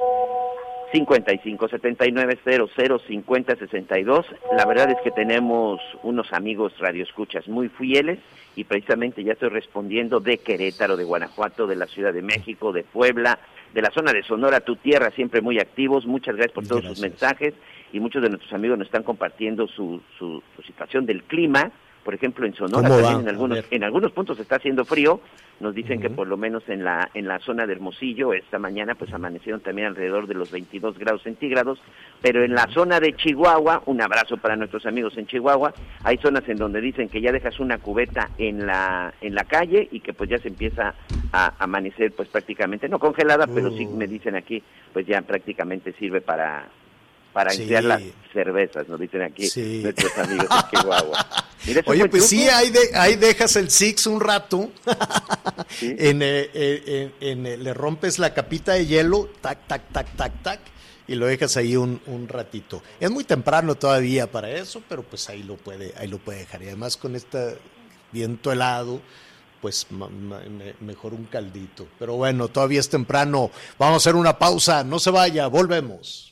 [0.93, 4.27] 55 79 00 50 62.
[4.57, 8.19] La verdad es que tenemos unos amigos radioescuchas muy fieles
[8.57, 12.83] y precisamente ya estoy respondiendo de Querétaro, de Guanajuato, de la Ciudad de México, de
[12.83, 13.39] Puebla,
[13.73, 16.07] de la zona de Sonora, tu tierra, siempre muy activos.
[16.07, 17.55] Muchas gracias por todos sus mensajes
[17.93, 21.71] y muchos de nuestros amigos nos están compartiendo su, su, su situación del clima
[22.05, 25.21] por ejemplo en Sonora también en algunos en algunos puntos está haciendo frío.
[25.61, 28.97] Nos dicen que por lo menos en la en la zona de Hermosillo esta mañana
[28.97, 31.81] pues amanecieron también alrededor de los 22 grados centígrados.
[32.21, 35.73] Pero en la zona de Chihuahua un abrazo para nuestros amigos en Chihuahua.
[36.03, 39.89] Hay zonas en donde dicen que ya dejas una cubeta en la en la calle
[39.93, 40.95] y que pues ya se empieza
[41.33, 44.63] a amanecer pues prácticamente no congelada pero sí me dicen aquí
[44.93, 46.69] pues ya prácticamente sirve para
[47.33, 47.67] para sí.
[47.67, 49.49] las cervezas, nos dicen aquí
[49.83, 51.27] nuestros amigos de Chihuahua.
[51.87, 54.71] Oye, pues sí, ahí, de, ahí dejas el Six un rato,
[55.69, 55.95] ¿Sí?
[55.99, 60.43] en, eh, en, en, en, le rompes la capita de hielo, tac, tac, tac, tac,
[60.43, 60.61] tac,
[61.07, 62.83] y lo dejas ahí un, un, ratito.
[63.01, 66.63] Es muy temprano todavía para eso, pero pues ahí lo puede, ahí lo puede dejar.
[66.63, 67.59] Y además con este
[68.13, 69.01] viento helado,
[69.61, 69.87] pues
[70.81, 71.87] mejor un caldito.
[71.99, 73.51] Pero bueno, todavía es temprano.
[73.79, 76.32] Vamos a hacer una pausa, no se vaya, volvemos.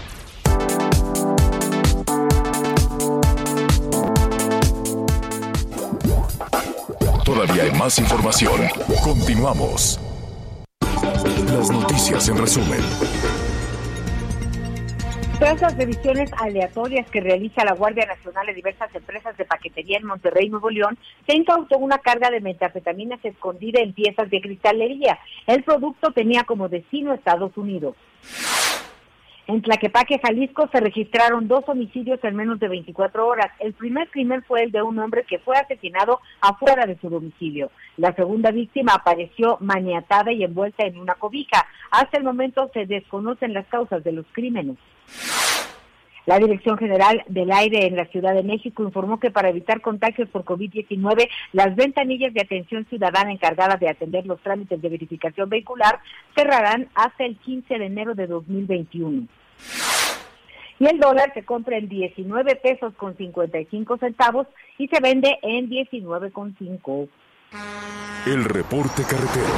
[7.83, 8.61] Más información.
[9.03, 9.99] Continuamos.
[11.47, 12.79] Las noticias en resumen.
[15.39, 20.05] Tras las revisiones aleatorias que realiza la Guardia Nacional de diversas empresas de paquetería en
[20.05, 25.17] Monterrey, Nuevo León, se incautó una carga de metanfetaminas escondida en piezas de cristalería.
[25.47, 27.95] El producto tenía como destino Estados Unidos.
[29.51, 33.51] En Tlaquepaque, Jalisco, se registraron dos homicidios en menos de 24 horas.
[33.59, 37.69] El primer crimen fue el de un hombre que fue asesinado afuera de su domicilio.
[37.97, 41.67] La segunda víctima apareció maniatada y envuelta en una cobija.
[41.91, 44.77] Hasta el momento se desconocen las causas de los crímenes.
[46.25, 50.29] La Dirección General del Aire en la Ciudad de México informó que para evitar contagios
[50.29, 55.99] por COVID-19, las ventanillas de atención ciudadana encargadas de atender los trámites de verificación vehicular
[56.35, 59.27] cerrarán hasta el 15 de enero de 2021.
[60.81, 64.47] Y el dólar se compra en 19 pesos con 55 centavos
[64.79, 67.07] y se vende en 19 con 5.
[68.25, 69.53] El reporte carretero.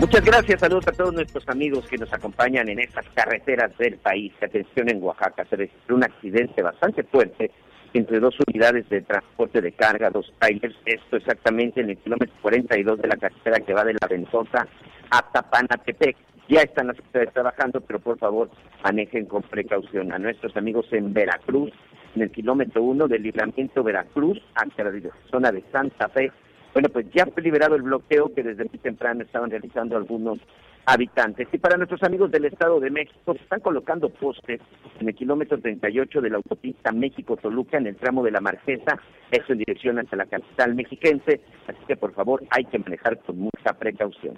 [0.00, 4.32] Muchas gracias, saludos a todos nuestros amigos que nos acompañan en estas carreteras del país.
[4.42, 7.52] Atención en Oaxaca, se registró un accidente bastante fuerte
[7.94, 13.00] entre dos unidades de transporte de carga, dos trailers, esto exactamente en el kilómetro 42
[13.00, 14.66] de la carretera que va de la Ventosa
[15.08, 16.16] a Tapanatepec.
[16.48, 18.50] Ya están las autoridades trabajando, pero por favor
[18.84, 20.12] manejen con precaución.
[20.12, 21.72] A nuestros amigos en Veracruz,
[22.14, 24.92] en el kilómetro 1 del libramiento Veracruz hacia la
[25.30, 26.30] zona de Santa Fe,
[26.72, 30.38] bueno, pues ya fue liberado el bloqueo que desde muy temprano estaban realizando algunos
[30.84, 31.48] habitantes.
[31.50, 34.60] Y para nuestros amigos del Estado de México, se están colocando postes
[35.00, 39.52] en el kilómetro 38 de la autopista México-Toluca, en el tramo de la Marquesa, eso
[39.52, 41.40] en dirección hacia la capital mexiquense.
[41.66, 44.36] Así que, por favor, hay que manejar con mucha precaución.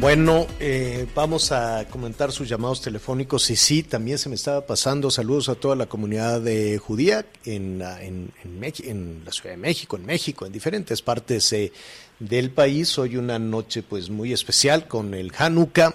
[0.00, 5.10] Bueno, eh, vamos a comentar sus llamados telefónicos y sí, también se me estaba pasando
[5.10, 9.96] saludos a toda la comunidad de judía en, en, en, en la Ciudad de México,
[9.96, 11.72] en México, en diferentes partes eh,
[12.20, 12.96] del país.
[12.96, 15.92] Hoy una noche pues muy especial con el Hanukkah.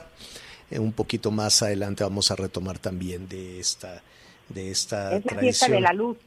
[0.70, 4.04] Eh, un poquito más adelante vamos a retomar también de esta,
[4.50, 5.42] de esta es la tradición.
[5.42, 6.18] fiesta de la luz.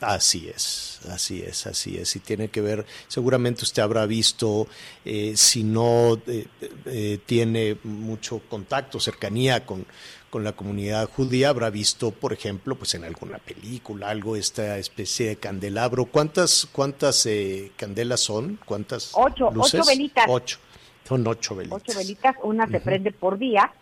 [0.00, 2.14] Así es, así es, así es.
[2.14, 4.68] Y tiene que ver, seguramente usted habrá visto,
[5.04, 6.46] eh, si no eh,
[6.86, 9.86] eh, tiene mucho contacto, cercanía con,
[10.30, 15.28] con la comunidad judía, habrá visto, por ejemplo, pues en alguna película, algo, esta especie
[15.28, 16.04] de candelabro.
[16.04, 18.58] ¿Cuántas, cuántas eh, candelas son?
[18.64, 19.80] ¿Cuántas Ocho, luces?
[19.80, 20.24] ocho velitas.
[20.28, 20.58] Ocho.
[21.04, 21.82] Son ocho velitas.
[21.82, 23.72] Ocho velitas, una se prende por día.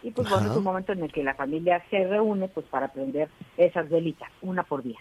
[0.00, 2.92] Y pues bueno, es un momento en el que la familia se reúne pues para
[2.92, 4.98] prender esas velitas, una por día.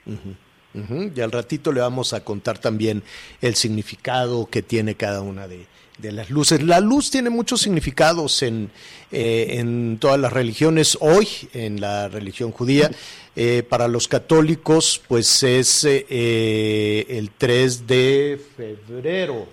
[0.73, 3.01] Y al ratito le vamos a contar también
[3.41, 5.65] el significado que tiene cada una de,
[5.97, 6.61] de las luces.
[6.61, 8.71] La luz tiene muchos significados en,
[9.11, 10.97] eh, en todas las religiones.
[11.01, 12.91] Hoy, en la religión judía,
[13.35, 19.47] eh, para los católicos, pues es eh, el 3 de febrero.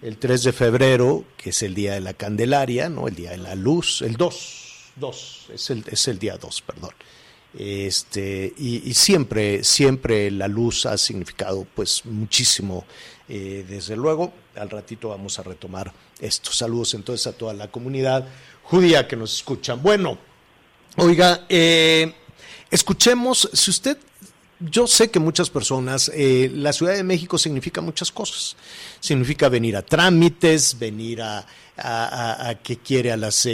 [0.00, 3.06] El 3 de febrero, que es el día de la Candelaria, ¿no?
[3.06, 6.90] El día de la luz, el 2, 2, es el, es el día 2, perdón.
[7.58, 12.84] Este, y, siempre, siempre la luz ha significado pues muchísimo,
[13.28, 14.32] eh, desde luego.
[14.56, 18.26] Al ratito vamos a retomar estos saludos entonces a toda la comunidad
[18.62, 19.82] judía que nos escuchan.
[19.82, 20.18] Bueno,
[20.96, 22.14] oiga, eh,
[22.70, 23.98] escuchemos, si usted
[24.70, 28.56] yo sé que muchas personas, eh, la Ciudad de México significa muchas cosas.
[29.00, 31.44] Significa venir a trámites, venir a, a,
[31.76, 33.46] a- a que quiere a los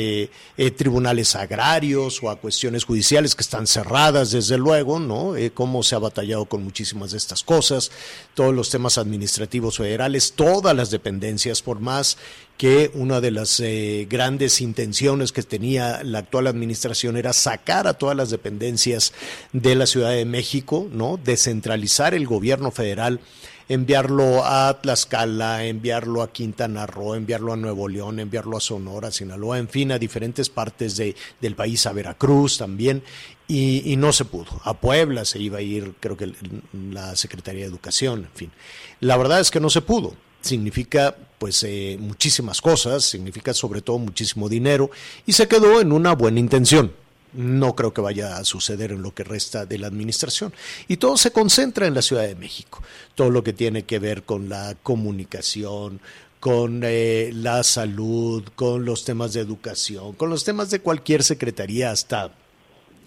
[0.77, 5.37] tribunales agrarios o a cuestiones judiciales que están cerradas, desde luego, ¿no?
[5.37, 7.91] Eh, cómo se ha batallado con muchísimas de estas cosas,
[8.35, 12.19] todos los temas administrativos federales, todas las dependencias, por más
[12.59, 17.95] que una de las eh, grandes intenciones que tenía la actual administración era sacar a
[17.95, 19.15] todas las dependencias
[19.53, 21.19] de la Ciudad de México, ¿no?
[21.23, 23.21] Descentralizar el gobierno federal,
[23.69, 29.59] enviarlo a Tlaxcala, enviarlo a Quintana Roo, enviarlo a Nuevo León, enviarlo a Sonora, Sinaloa,
[29.59, 33.05] en fin, a diferentes partes de, del país, a Veracruz también,
[33.47, 34.61] y, y no se pudo.
[34.65, 36.33] A Puebla se iba a ir, creo que
[36.73, 38.51] la Secretaría de Educación, en fin.
[38.99, 43.99] La verdad es que no se pudo significa pues eh, muchísimas cosas, significa sobre todo
[43.99, 44.91] muchísimo dinero
[45.25, 46.93] y se quedó en una buena intención.
[47.33, 50.53] No creo que vaya a suceder en lo que resta de la administración.
[50.89, 52.83] Y todo se concentra en la Ciudad de México.
[53.15, 56.01] Todo lo que tiene que ver con la comunicación,
[56.41, 61.91] con eh, la salud, con los temas de educación, con los temas de cualquier secretaría
[61.91, 62.33] hasta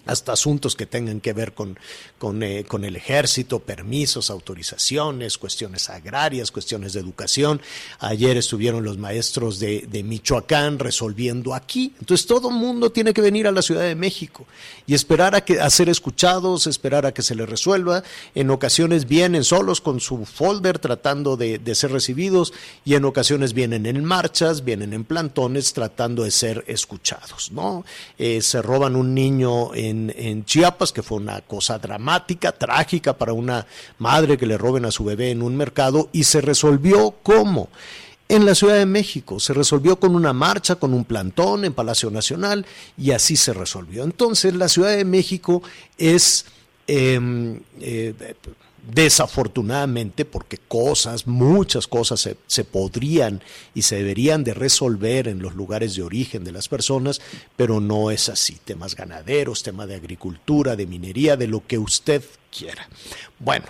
[0.06, 1.78] hasta asuntos que tengan que ver con,
[2.42, 7.60] eh, con el ejército, permisos, autorizaciones, cuestiones agrarias, cuestiones de educación.
[8.00, 11.94] Ayer estuvieron los maestros de, Michoacán resolviendo aquí.
[12.00, 14.46] Entonces todo mundo tiene que venir a la Ciudad de México
[14.86, 18.02] y esperar a, que, a ser escuchados, esperar a que se les resuelva.
[18.34, 22.52] En ocasiones vienen solos con su folder tratando de, de ser recibidos
[22.84, 27.52] y en ocasiones vienen en marchas, vienen en plantones tratando de ser escuchados.
[27.52, 27.84] ¿no?
[28.18, 33.32] Eh, se roban un niño en, en Chiapas, que fue una cosa dramática, trágica para
[33.32, 33.66] una
[33.98, 37.68] madre que le roben a su bebé en un mercado y se resolvió cómo.
[38.28, 42.10] En la Ciudad de México se resolvió con una marcha, con un plantón en Palacio
[42.10, 42.64] Nacional
[42.96, 44.04] y así se resolvió.
[44.04, 45.62] Entonces la Ciudad de México
[45.98, 46.46] es
[46.86, 48.14] eh, eh,
[48.82, 53.42] desafortunadamente, porque cosas, muchas cosas se, se, podrían
[53.74, 57.20] y se deberían de resolver en los lugares de origen de las personas,
[57.56, 58.58] pero no es así.
[58.64, 62.88] Temas ganaderos, tema de agricultura, de minería, de lo que usted quiera.
[63.38, 63.66] Bueno.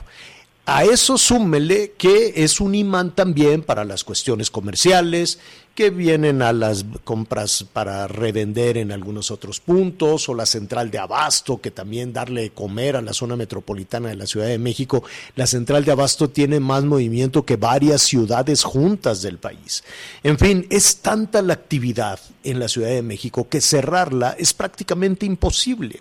[0.64, 5.40] A eso súmele que es un imán también para las cuestiones comerciales,
[5.74, 10.98] que vienen a las compras para revender en algunos otros puntos, o la central de
[10.98, 15.02] abasto, que también darle comer a la zona metropolitana de la Ciudad de México.
[15.34, 19.82] La central de abasto tiene más movimiento que varias ciudades juntas del país.
[20.22, 25.26] En fin, es tanta la actividad en la Ciudad de México que cerrarla es prácticamente
[25.26, 26.00] imposible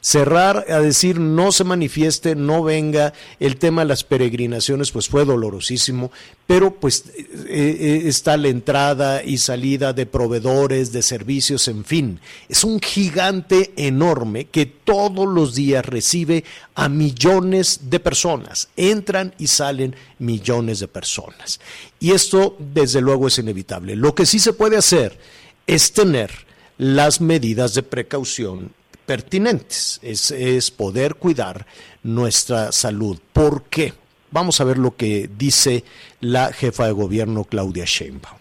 [0.00, 5.24] cerrar a decir no se manifieste, no venga, el tema de las peregrinaciones pues fue
[5.24, 6.10] dolorosísimo,
[6.46, 7.04] pero pues
[7.48, 13.72] eh, está la entrada y salida de proveedores, de servicios, en fin, es un gigante
[13.76, 20.88] enorme que todos los días recibe a millones de personas, entran y salen millones de
[20.88, 21.60] personas.
[21.98, 23.96] Y esto desde luego es inevitable.
[23.96, 25.18] Lo que sí se puede hacer
[25.66, 26.30] es tener
[26.78, 28.72] las medidas de precaución
[29.10, 31.66] pertinentes, es, es, poder cuidar
[32.04, 33.18] nuestra salud.
[33.32, 33.92] ¿Por qué?
[34.30, 35.82] Vamos a ver lo que dice
[36.20, 38.38] la jefa de gobierno Claudia Sheinbaum.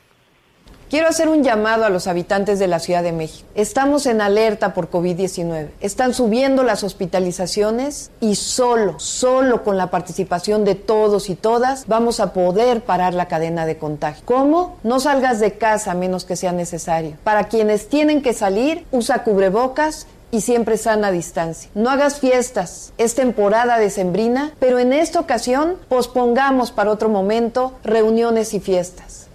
[0.88, 3.48] Quiero hacer un llamado a los habitantes de la Ciudad de México.
[3.56, 5.70] Estamos en alerta por COVID-19.
[5.82, 12.20] Están subiendo las hospitalizaciones y solo, solo con la participación de todos y todas vamos
[12.20, 14.24] a poder parar la cadena de contagio.
[14.26, 14.78] ¿Cómo?
[14.84, 17.18] No salgas de casa a menos que sea necesario.
[17.24, 21.70] Para quienes tienen que salir, usa cubrebocas y siempre sana distancia.
[21.76, 28.54] No hagas fiestas, es temporada decembrina, pero en esta ocasión pospongamos para otro momento reuniones
[28.54, 29.28] y fiestas.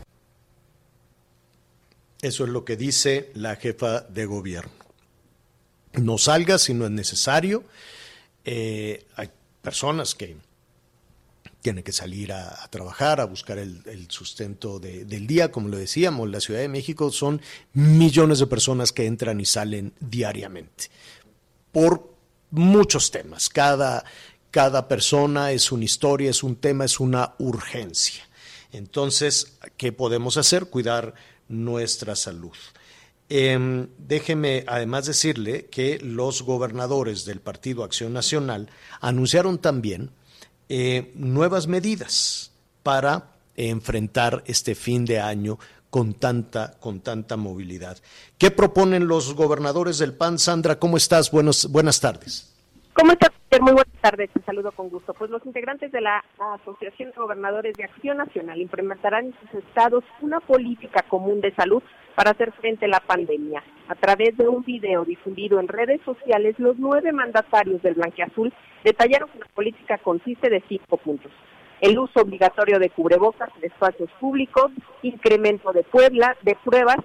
[2.23, 4.73] Eso es lo que dice la jefa de gobierno.
[5.93, 7.65] No salga si no es necesario.
[8.45, 9.31] Eh, hay
[9.63, 10.37] personas que
[11.65, 16.39] tienen que salir a, trabajar, a buscar el, sustento del día, como lo decíamos, la
[16.39, 17.41] Ciudad de México son
[17.73, 20.91] millones de personas que entran y salen diariamente
[21.73, 22.13] por
[22.51, 23.49] muchos temas.
[23.49, 24.05] Cada,
[24.51, 28.29] cada persona es una historia, es un tema, es una urgencia.
[28.71, 30.67] Entonces, ¿qué podemos hacer?
[30.67, 31.15] Cuidar
[31.49, 32.59] nuestra salud.
[33.31, 38.69] Em, déjeme además decirle que los gobernadores del Partido Acción Nacional
[39.01, 40.11] anunciaron también
[40.69, 42.53] eh, nuevas medidas
[42.83, 45.59] para enfrentar este fin de año
[45.91, 47.99] con tanta, con tanta movilidad.
[48.37, 50.39] ¿Qué proponen los gobernadores del PAN?
[50.39, 51.31] Sandra, ¿cómo estás?
[51.31, 52.53] Buenos, buenas tardes.
[52.95, 53.31] ¿Cómo estás?
[53.61, 55.15] Muy buenas tardes, te saludo con gusto.
[55.15, 56.25] Pues los integrantes de la
[56.61, 61.83] Asociación de Gobernadores de Acción Nacional implementarán en sus estados una política común de salud
[62.15, 63.63] para hacer frente a la pandemia.
[63.89, 68.53] A través de un video difundido en redes sociales, los nueve mandatarios del Blanqueazul
[68.83, 71.33] detallaron que la política consiste de cinco puntos.
[71.81, 74.71] El uso obligatorio de cubrebocas en espacios públicos,
[75.03, 76.99] incremento de Puebla, de pruebas,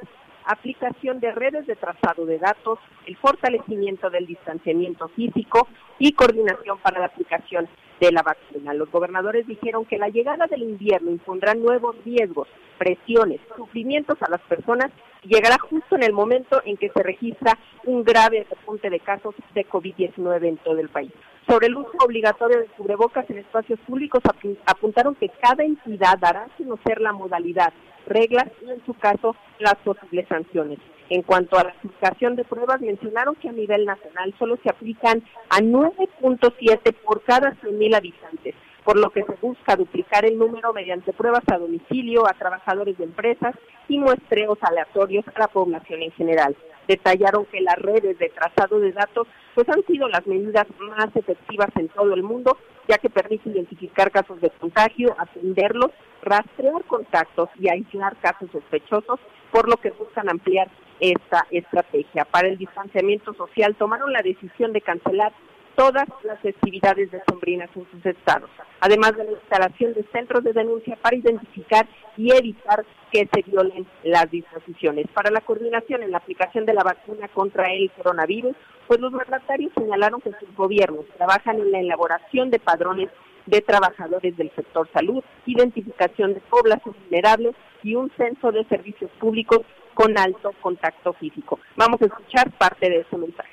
[0.46, 7.00] aplicación de redes de trazado de datos, el fortalecimiento del distanciamiento físico y coordinación para
[7.00, 7.68] la aplicación
[8.00, 8.74] de la vacuna.
[8.74, 12.48] Los gobernadores dijeron que la llegada del invierno impondrá nuevos riesgos,
[12.78, 14.92] presiones, sufrimientos a las personas
[15.24, 19.36] y llegará justo en el momento en que se registra un grave repunte de casos
[19.54, 21.12] de COVID-19 en todo el país.
[21.48, 24.22] Sobre el uso obligatorio de cubrebocas en espacios públicos
[24.66, 27.74] apuntaron que cada entidad dará a conocer la modalidad,
[28.06, 30.80] reglas y en su caso las posibles sanciones.
[31.10, 35.24] En cuanto a la aplicación de pruebas, mencionaron que a nivel nacional solo se aplican
[35.50, 38.54] a 9.7 por cada 100.000 habitantes,
[38.84, 43.06] por lo que se busca duplicar el número mediante pruebas a domicilio, a trabajadores de
[43.06, 43.56] empresas
[43.88, 46.56] y muestreos aleatorios a la población en general.
[46.88, 51.70] Detallaron que las redes de trazado de datos pues han sido las medidas más efectivas
[51.76, 52.56] en todo el mundo,
[52.88, 55.90] ya que permite identificar casos de contagio, atenderlos,
[56.22, 59.20] rastrear contactos y aislar casos sospechosos,
[59.52, 60.70] por lo que buscan ampliar
[61.00, 62.26] esta estrategia.
[62.26, 65.34] Para el distanciamiento social tomaron la decisión de cancelar
[65.76, 68.50] todas las festividades decembrinas en sus estados,
[68.82, 71.88] además de la instalación de centros de denuncia para identificar
[72.18, 75.08] y evitar que se violen las disposiciones.
[75.14, 79.72] Para la coordinación en la aplicación de la vacuna contra el coronavirus, pues los mandatarios
[79.74, 83.10] señalaron que sus gobiernos trabajan en la elaboración de padrones
[83.46, 89.62] de trabajadores del sector salud, identificación de población vulnerables y un censo de servicios públicos
[89.94, 91.60] con alto contacto físico.
[91.76, 93.50] Vamos a escuchar parte de ese mensaje.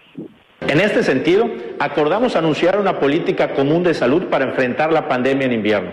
[0.61, 5.53] En este sentido, acordamos anunciar una política común de salud para enfrentar la pandemia en
[5.53, 5.91] invierno.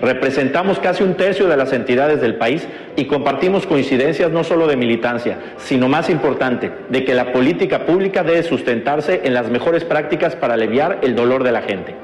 [0.00, 2.66] Representamos casi un tercio de las entidades del país
[2.96, 8.22] y compartimos coincidencias no solo de militancia, sino más importante, de que la política pública
[8.22, 11.94] debe sustentarse en las mejores prácticas para aliviar el dolor de la gente.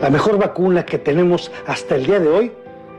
[0.00, 2.52] La mejor vacuna que tenemos hasta el día de hoy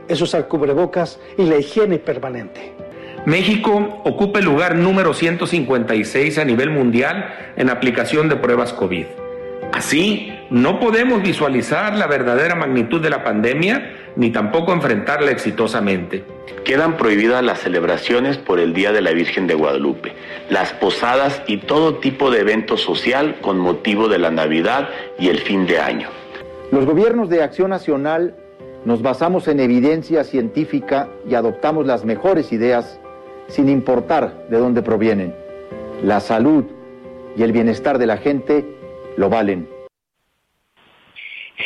[0.08, 2.74] es usar cubrebocas y la higiene permanente.
[3.26, 9.04] México ocupa el lugar número 156 a nivel mundial en aplicación de pruebas COVID.
[9.72, 16.24] Así, no podemos visualizar la verdadera magnitud de la pandemia ni tampoco enfrentarla exitosamente.
[16.64, 20.12] Quedan prohibidas las celebraciones por el Día de la Virgen de Guadalupe,
[20.48, 25.38] las posadas y todo tipo de evento social con motivo de la Navidad y el
[25.38, 26.08] fin de año.
[26.72, 28.34] Los gobiernos de acción nacional
[28.84, 32.99] nos basamos en evidencia científica y adoptamos las mejores ideas
[33.50, 35.34] sin importar de dónde provienen.
[36.02, 36.64] La salud
[37.36, 38.64] y el bienestar de la gente
[39.16, 39.68] lo valen.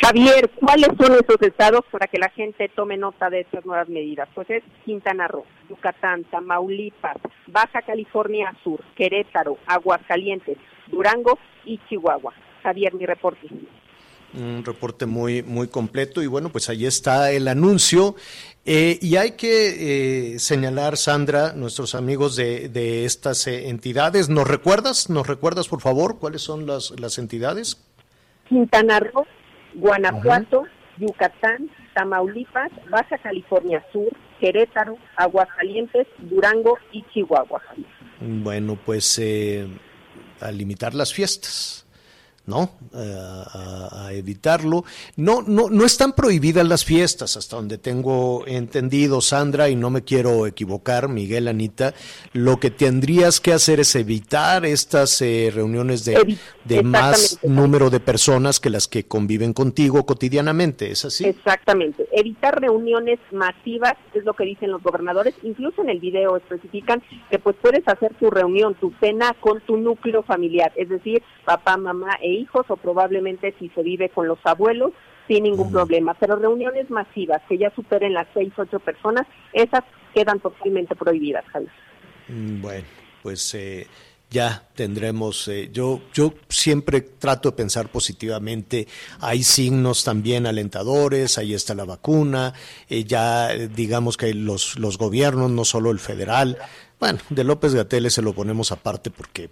[0.01, 4.27] Javier, ¿cuáles son esos estados para que la gente tome nota de estas nuevas medidas?
[4.35, 7.15] Pues es Quintana Roo, Yucatán, Tamaulipas,
[7.47, 10.57] Baja California Sur, Querétaro, Aguascalientes,
[10.87, 12.33] Durango y Chihuahua.
[12.61, 13.47] Javier, mi reporte
[14.35, 18.15] un reporte muy, muy completo y bueno, pues ahí está el anuncio.
[18.65, 24.27] Eh, y hay que eh, señalar, Sandra, nuestros amigos de, de estas eh, entidades.
[24.27, 25.09] ¿Nos recuerdas?
[25.09, 27.79] ¿Nos recuerdas, por favor, cuáles son las, las entidades?
[28.49, 29.25] Quintana Roo,
[29.75, 30.63] Guanajuato,
[30.97, 34.09] Yucatán, Tamaulipas, Baja California Sur,
[34.39, 37.61] Querétaro, Aguascalientes, Durango y Chihuahua.
[38.19, 39.21] Bueno, pues
[40.41, 41.84] a limitar las fiestas
[42.47, 42.71] ¿no?
[42.93, 44.85] Eh, a, a, evitarlo.
[45.15, 50.03] No, no, no están prohibidas las fiestas, hasta donde tengo entendido, Sandra, y no me
[50.03, 51.93] quiero equivocar, Miguel, Anita.
[52.33, 57.99] Lo que tendrías que hacer es evitar estas eh, reuniones de, de más número de
[57.99, 61.25] personas que las que conviven contigo cotidianamente, ¿es así?
[61.25, 62.07] Exactamente.
[62.11, 65.33] Evitar reuniones masivas, es lo que dicen los gobernadores.
[65.43, 69.77] Incluso en el video especifican que pues puedes hacer tu reunión, tu cena con tu
[69.77, 74.39] núcleo familiar, es decir, papá, mamá e hijos o probablemente si se vive con los
[74.43, 74.91] abuelos
[75.27, 79.83] sin ningún problema, pero reuniones masivas que ya superen las seis, ocho personas, esas
[80.13, 81.71] quedan totalmente prohibidas, Javier.
[82.27, 82.85] Mm, bueno,
[83.23, 83.87] pues eh,
[84.29, 88.87] ya tendremos, eh, yo, yo siempre trato de pensar positivamente,
[89.19, 92.53] hay signos también alentadores, ahí está la vacuna,
[92.89, 96.57] eh, ya digamos que los, los gobiernos, no solo el federal,
[96.99, 99.49] bueno, de López Gatelle se lo ponemos aparte porque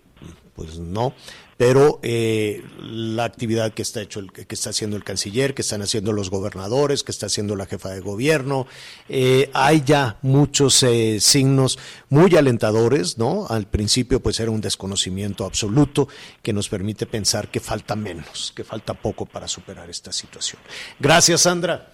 [0.55, 1.13] pues no,
[1.57, 5.81] pero eh, la actividad que está hecho el, que está haciendo el canciller, que están
[5.81, 8.67] haciendo los gobernadores, que está haciendo la jefa de gobierno,
[9.09, 11.79] eh, hay ya muchos eh, signos
[12.09, 13.47] muy alentadores, ¿no?
[13.47, 16.07] Al principio pues era un desconocimiento absoluto
[16.41, 20.61] que nos permite pensar que falta menos, que falta poco para superar esta situación.
[20.99, 21.93] Gracias, Sandra.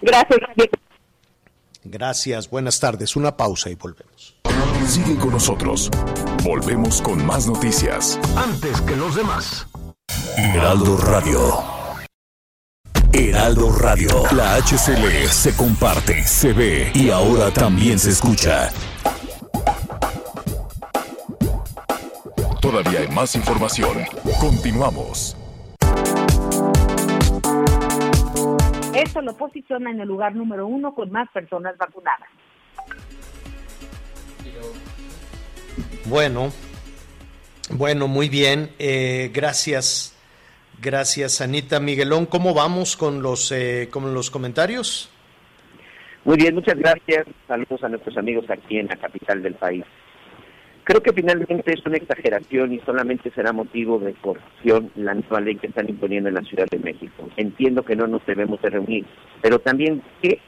[0.00, 0.40] Gracias,
[1.84, 3.16] Gracias, buenas tardes.
[3.16, 4.29] Una pausa y volvemos.
[4.86, 5.90] Sigue con nosotros.
[6.44, 8.18] Volvemos con más noticias.
[8.36, 9.66] Antes que los demás.
[10.36, 11.38] Heraldo Radio.
[13.12, 14.08] Heraldo Radio.
[14.34, 18.70] La HCL se comparte, se ve y ahora también se escucha.
[22.60, 23.98] Todavía hay más información.
[24.40, 25.36] Continuamos.
[28.94, 32.28] Esto lo posiciona en el lugar número uno con más personas vacunadas.
[36.06, 36.50] Bueno,
[37.70, 38.70] bueno, muy bien.
[38.78, 40.16] Eh, gracias,
[40.80, 42.26] gracias, Anita Miguelón.
[42.26, 45.10] ¿Cómo vamos con los, eh, con los comentarios?
[46.24, 47.26] Muy bien, muchas gracias.
[47.46, 49.84] Saludos a nuestros amigos aquí en la capital del país.
[50.84, 55.56] Creo que finalmente es una exageración y solamente será motivo de corrupción la nueva ley
[55.56, 57.28] que están imponiendo en la Ciudad de México.
[57.36, 59.06] Entiendo que no nos debemos de reunir,
[59.40, 60.40] pero también ¿qué,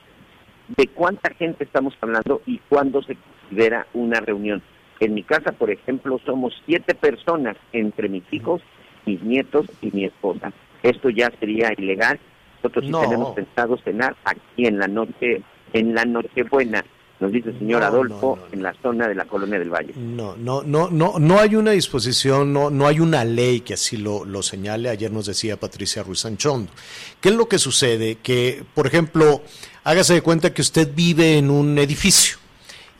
[0.76, 3.16] de cuánta gente estamos hablando y cuándo se
[3.52, 4.62] considera una reunión.
[5.00, 8.62] En mi casa, por ejemplo, somos siete personas entre mis hijos,
[9.04, 10.52] mis nietos y mi esposa.
[10.82, 12.18] Esto ya sería ilegal.
[12.62, 15.42] Nosotros sí tenemos pensado cenar aquí en la noche,
[15.72, 16.84] en la Nochebuena
[17.20, 19.70] nos dice el señor No, Adolfo, no, no, en la zona de la Colonia del
[19.70, 19.92] Valle.
[19.96, 23.96] No, no, no, no, no hay una disposición, no, no hay una ley que así
[23.96, 24.88] lo, lo señale.
[24.88, 26.72] Ayer nos decía Patricia Ruiz Sanchondo.
[27.20, 28.16] ¿Qué es lo que sucede?
[28.16, 29.40] Que, por ejemplo,
[29.84, 32.41] hágase de cuenta que usted vive en un edificio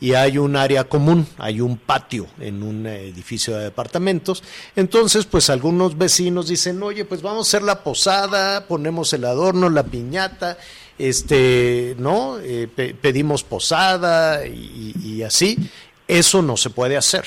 [0.03, 4.43] y hay un área común, hay un patio en un edificio de departamentos.
[4.75, 9.69] Entonces, pues algunos vecinos dicen, oye, pues vamos a hacer la posada, ponemos el adorno,
[9.69, 10.57] la piñata,
[10.97, 12.37] este, ¿no?
[12.39, 15.57] Eh, pe- pedimos posada y, así.
[16.05, 17.23] Eso no se puede hacer.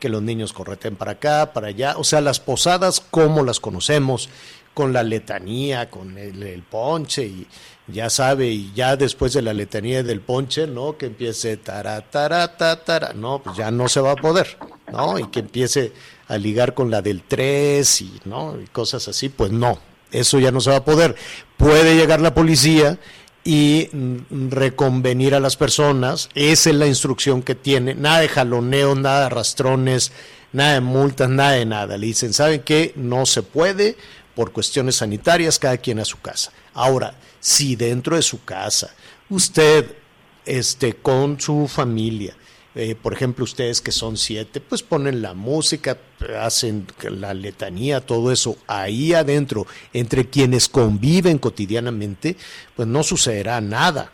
[0.00, 1.96] Que los niños correten para acá, para allá.
[1.98, 4.30] O sea, las posadas como las conocemos,
[4.72, 7.46] con la letanía, con el ponche y
[7.86, 10.96] ya sabe, y ya después de la letanía del ponche, ¿no?
[10.96, 14.56] Que empiece tara, tara, ta, tara, no, pues ya no se va a poder,
[14.90, 15.18] ¿no?
[15.18, 15.92] Y que empiece
[16.28, 18.58] a ligar con la del 3 y, ¿no?
[18.60, 19.78] Y cosas así, pues no,
[20.10, 21.14] eso ya no se va a poder.
[21.56, 22.98] Puede llegar la policía
[23.44, 28.96] y mm, reconvenir a las personas, esa es la instrucción que tiene, nada de jaloneos,
[28.96, 30.12] nada de arrastrones,
[30.52, 31.98] nada de multas, nada de nada.
[31.98, 32.92] Le dicen, ¿saben qué?
[32.96, 33.96] No se puede
[34.34, 36.52] por cuestiones sanitarias, cada quien a su casa.
[36.72, 38.94] Ahora, si dentro de su casa
[39.28, 39.96] usted
[40.44, 42.36] este, con su familia,
[42.74, 45.96] eh, por ejemplo, ustedes que son siete, pues ponen la música,
[46.40, 52.36] hacen la letanía, todo eso ahí adentro, entre quienes conviven cotidianamente,
[52.74, 54.12] pues no sucederá nada.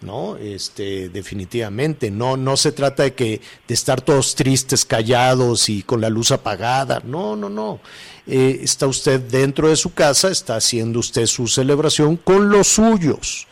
[0.00, 0.36] ¿No?
[0.36, 6.00] Este, definitivamente, no, no se trata de que de estar todos tristes, callados y con
[6.00, 7.80] la luz apagada, no, no, no.
[8.26, 13.46] Eh, está usted dentro de su casa, está haciendo usted su celebración con los suyos,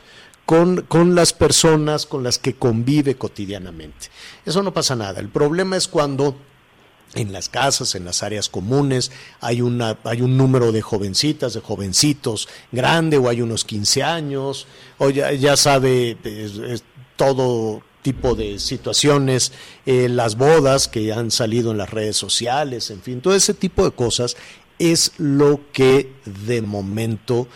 [0.45, 4.09] con, con las personas con las que convive cotidianamente.
[4.45, 5.21] Eso no pasa nada.
[5.21, 6.37] El problema es cuando
[7.15, 11.61] en las casas, en las áreas comunes, hay, una, hay un número de jovencitas, de
[11.61, 14.67] jovencitos grande, o hay unos 15 años,
[14.99, 16.85] o ya, sabe es
[17.17, 19.53] todo tipo de situaciones,
[19.85, 23.85] eh, las bodas que han salido en las redes sociales, en fin, todo ese tipo
[23.85, 24.37] de cosas
[24.79, 27.49] es lo que de momento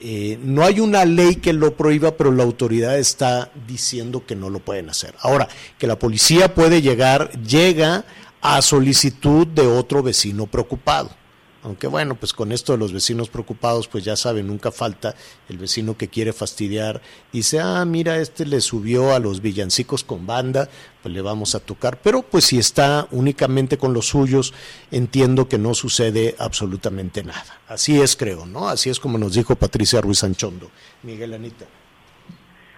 [0.00, 4.48] eh, no hay una ley que lo prohíba, pero la autoridad está diciendo que no
[4.48, 5.14] lo pueden hacer.
[5.20, 8.04] Ahora, que la policía puede llegar, llega
[8.40, 11.10] a solicitud de otro vecino preocupado.
[11.64, 15.14] Aunque bueno, pues con esto de los vecinos preocupados, pues ya saben, nunca falta
[15.48, 17.02] el vecino que quiere fastidiar.
[17.32, 20.68] Dice, ah, mira, este le subió a los villancicos con banda,
[21.02, 21.98] pues le vamos a tocar.
[22.00, 24.54] Pero pues si está únicamente con los suyos,
[24.92, 27.60] entiendo que no sucede absolutamente nada.
[27.66, 28.68] Así es, creo, ¿no?
[28.68, 30.70] Así es como nos dijo Patricia Ruiz Anchondo.
[31.02, 31.66] Miguel Anita.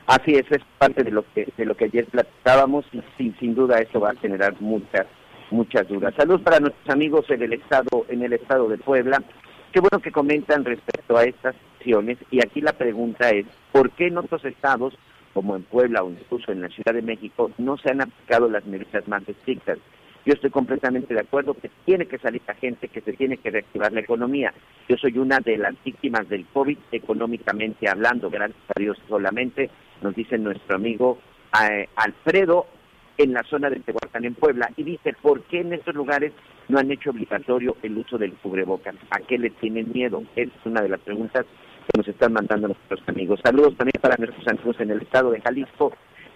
[0.07, 3.55] Así es, es parte de lo que de lo que ayer platicábamos y sin, sin
[3.55, 5.07] duda eso va a generar muchas
[5.51, 6.15] muchas dudas.
[6.17, 9.23] Saludos para nuestros amigos en el estado en el estado de Puebla.
[9.73, 14.07] Qué bueno que comentan respecto a estas acciones y aquí la pregunta es ¿por qué
[14.09, 14.95] en otros estados
[15.33, 18.65] como en Puebla o incluso en la Ciudad de México no se han aplicado las
[18.67, 19.79] medidas más estrictas?
[20.27, 23.51] Yo estoy completamente de acuerdo que tiene que salir la gente, que se tiene que
[23.51, 24.53] reactivar la economía.
[24.87, 29.71] Yo soy una de las víctimas del COVID económicamente hablando, gracias a Dios solamente,
[30.03, 31.19] nos dice nuestro amigo
[31.59, 32.67] eh, Alfredo
[33.23, 36.33] en la zona de Tehuacán en Puebla y dice, ¿por qué en estos lugares
[36.69, 38.95] no han hecho obligatorio el uso del cubrebocas?
[39.11, 40.23] ¿A qué le tienen miedo?
[40.37, 43.41] Es una de las preguntas que nos están mandando nuestros amigos.
[43.45, 45.93] Saludos también para nuestros amigos en el estado de Jalisco,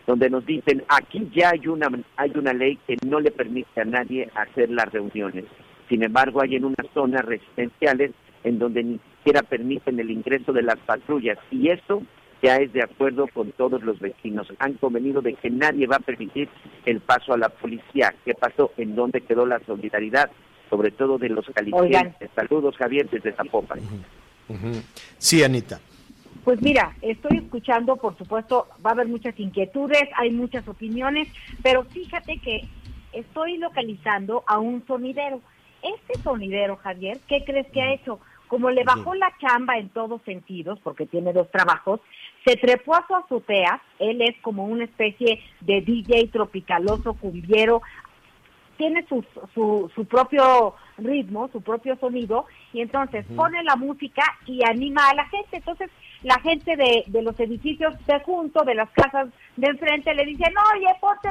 [0.07, 3.85] donde nos dicen, aquí ya hay una, hay una ley que no le permite a
[3.87, 5.47] nadie hacer las reuniones.
[5.89, 8.11] Sin embargo, hay en unas zonas residenciales
[8.43, 12.03] en donde ni siquiera permiten el ingreso de las patrullas y eso
[12.45, 14.47] ya es de acuerdo con todos los vecinos.
[14.59, 16.49] Han convenido de que nadie va a permitir
[16.85, 18.15] el paso a la policía.
[18.25, 18.71] ¿Qué pasó?
[18.77, 20.31] ¿En dónde quedó la solidaridad?
[20.69, 22.31] Sobre todo de los calicienses.
[22.35, 23.81] Saludos, Javier, desde Zapopan.
[25.17, 25.81] Sí, Anita.
[26.45, 31.29] Pues mira, estoy escuchando, por supuesto, va a haber muchas inquietudes, hay muchas opiniones,
[31.63, 32.69] pero fíjate que
[33.15, 35.41] estoy localizando a un sonidero.
[35.83, 38.21] Este sonidero, Javier, ¿qué crees que ha hecho?
[38.49, 42.01] Como le bajó la chamba en todos sentidos, porque tiene dos trabajos,
[42.45, 47.83] se trepó a su azotea, él es como una especie de DJ tropicaloso, cumbiero,
[48.77, 49.25] tiene su,
[49.55, 55.15] su, su propio ritmo, su propio sonido, y entonces pone la música y anima a
[55.15, 55.57] la gente.
[55.57, 55.91] Entonces,
[56.23, 60.53] la gente de, de los edificios de junto, de las casas de enfrente, le dicen,
[60.75, 61.29] oye, ponte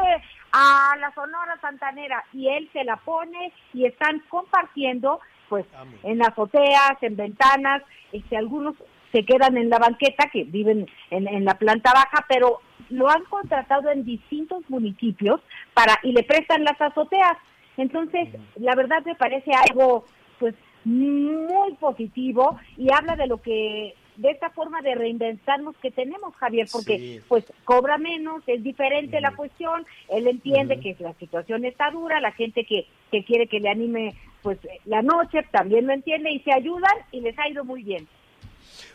[0.51, 5.19] a la Sonora Santanera, y él se la pone y están compartiendo,
[5.53, 5.65] pues,
[6.01, 8.73] en azoteas, en ventanas, este, algunos
[9.11, 13.23] se quedan en la banqueta, que viven en, en la planta baja, pero lo han
[13.25, 15.39] contratado en distintos municipios
[15.75, 17.37] para y le prestan las azoteas.
[17.77, 20.05] Entonces, la verdad me parece algo
[20.39, 26.35] pues muy positivo y habla de lo que de esta forma de reinventarnos que tenemos,
[26.35, 27.19] Javier, porque Sí.
[27.27, 32.31] pues cobra menos, es diferente la cuestión, él entiende que la situación está dura, la
[32.31, 36.53] gente que, que quiere que le anime pues la noche también lo entiende y se
[36.53, 38.07] ayudan y les ha ido muy bien.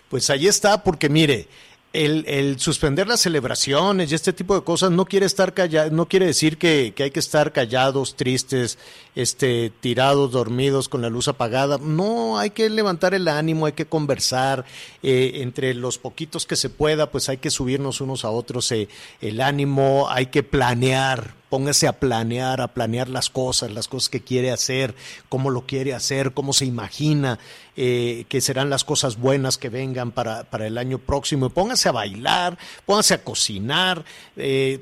[0.08, 1.48] Pues ahí está, porque mire,
[1.92, 6.06] el, el suspender las celebraciones y este tipo de cosas no quiere estar callado, no
[6.06, 8.78] quiere decir que, que hay que estar callados, tristes,
[9.14, 11.78] este, tirados, dormidos, con la luz apagada.
[11.78, 14.66] No, hay que levantar el ánimo, hay que conversar
[15.02, 18.88] eh, entre los poquitos que se pueda, pues hay que subirnos unos a otros eh,
[19.22, 24.20] el ánimo, hay que planear, póngase a planear, a planear las cosas, las cosas que
[24.22, 24.94] quiere hacer,
[25.28, 27.38] cómo lo quiere hacer, cómo se imagina
[27.80, 31.48] eh, que serán las cosas buenas que vengan para, para el año próximo.
[31.50, 34.04] Póngase a bailar, póngase a cocinar,
[34.36, 34.80] eh,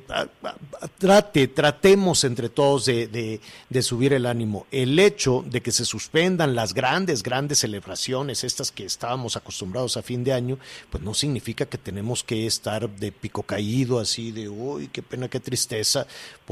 [0.99, 4.67] trate, tratemos entre todos de, de- de subir el ánimo.
[4.71, 10.03] El hecho de que se suspendan las grandes, grandes celebraciones, estas que estábamos acostumbrados a
[10.03, 10.59] fin de año,
[10.91, 15.29] pues no significa que tenemos que estar de pico caído, así de, uy, qué pena,
[15.29, 16.07] qué tristeza,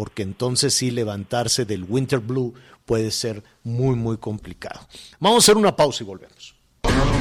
[0.05, 2.53] porque entonces sí levantarse del winter blue
[2.85, 4.79] puede ser muy, muy complicado.
[5.19, 6.55] Vamos a hacer una pausa y volvemos.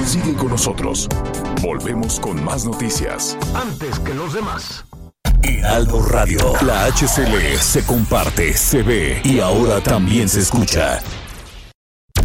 [0.06, 1.08] Sigue con nosotros.
[1.62, 3.38] Volvemos con más noticias.
[3.56, 4.84] Antes que los demás.
[5.44, 6.40] Heraldo Radio.
[6.66, 11.00] La HCL se comparte, se ve y ahora también se escucha.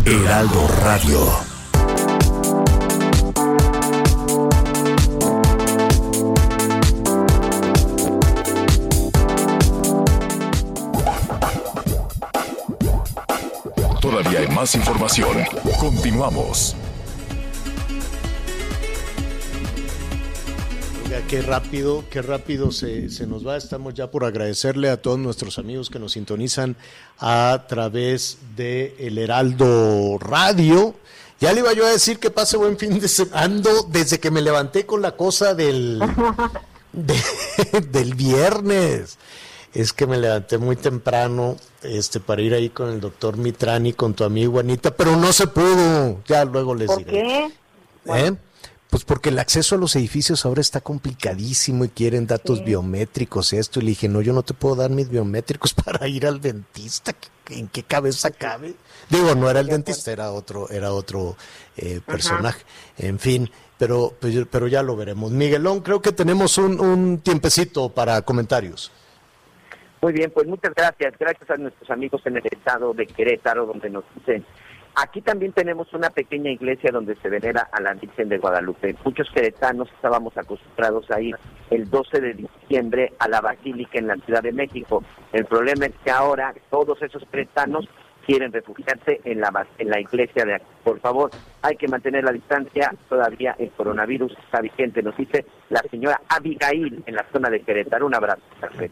[0.04, 1.47] Heraldo Radio.
[14.58, 15.38] Más información.
[15.78, 16.74] Continuamos.
[21.06, 23.56] Oiga, qué rápido, qué rápido se, se nos va.
[23.56, 26.74] Estamos ya por agradecerle a todos nuestros amigos que nos sintonizan
[27.20, 30.96] a través de El Heraldo Radio.
[31.40, 33.42] Ya le iba yo a decir que pase buen fin de semana.
[33.42, 36.00] Ando desde que me levanté con la cosa del,
[36.92, 39.18] de- del viernes.
[39.74, 44.14] Es que me levanté muy temprano este, para ir ahí con el doctor Mitrani, con
[44.14, 46.22] tu amigo Anita, pero no se pudo.
[46.26, 47.12] Ya luego les ¿Por diré.
[47.12, 47.52] qué?
[48.06, 48.34] ¿Eh?
[48.90, 53.80] Pues porque el acceso a los edificios ahora está complicadísimo y quieren datos biométricos, esto.
[53.80, 57.14] Y le dije, no, yo no te puedo dar mis biométricos para ir al dentista.
[57.50, 58.74] ¿En qué cabeza cabe?
[59.10, 61.36] Digo, no era el dentista, era otro, era otro
[61.76, 62.64] eh, personaje.
[62.96, 65.32] En fin, pero, pues, pero ya lo veremos.
[65.32, 68.90] Miguelón, creo que tenemos un, un tiempecito para comentarios.
[70.00, 71.14] Muy bien, pues muchas gracias.
[71.18, 74.44] Gracias a nuestros amigos en el estado de Querétaro, donde nos dicen.
[75.00, 78.96] Aquí también tenemos una pequeña iglesia donde se venera a la Virgen de Guadalupe.
[79.04, 81.36] Muchos queretanos estábamos acostumbrados a ir
[81.70, 85.04] el 12 de diciembre a la Basílica en la Ciudad de México.
[85.32, 87.88] El problema es que ahora todos esos queretanos
[88.28, 90.66] quieren refugiarse en la en la iglesia de aquí.
[90.84, 91.30] Por favor,
[91.62, 92.94] hay que mantener la distancia.
[93.08, 98.04] Todavía el coronavirus está vigente, nos dice la señora Abigail en la zona de Querétaro.
[98.04, 98.42] Un abrazo.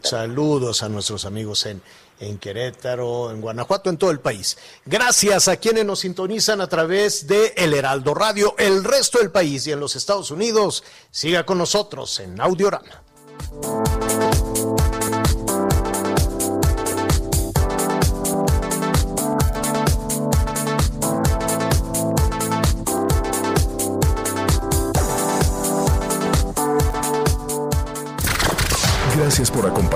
[0.01, 1.83] Saludos a nuestros amigos en,
[2.19, 4.57] en Querétaro, en Guanajuato, en todo el país.
[4.85, 9.67] Gracias a quienes nos sintonizan a través de El Heraldo Radio, el resto del país
[9.67, 10.83] y en los Estados Unidos.
[11.11, 13.03] Siga con nosotros en Audiorama.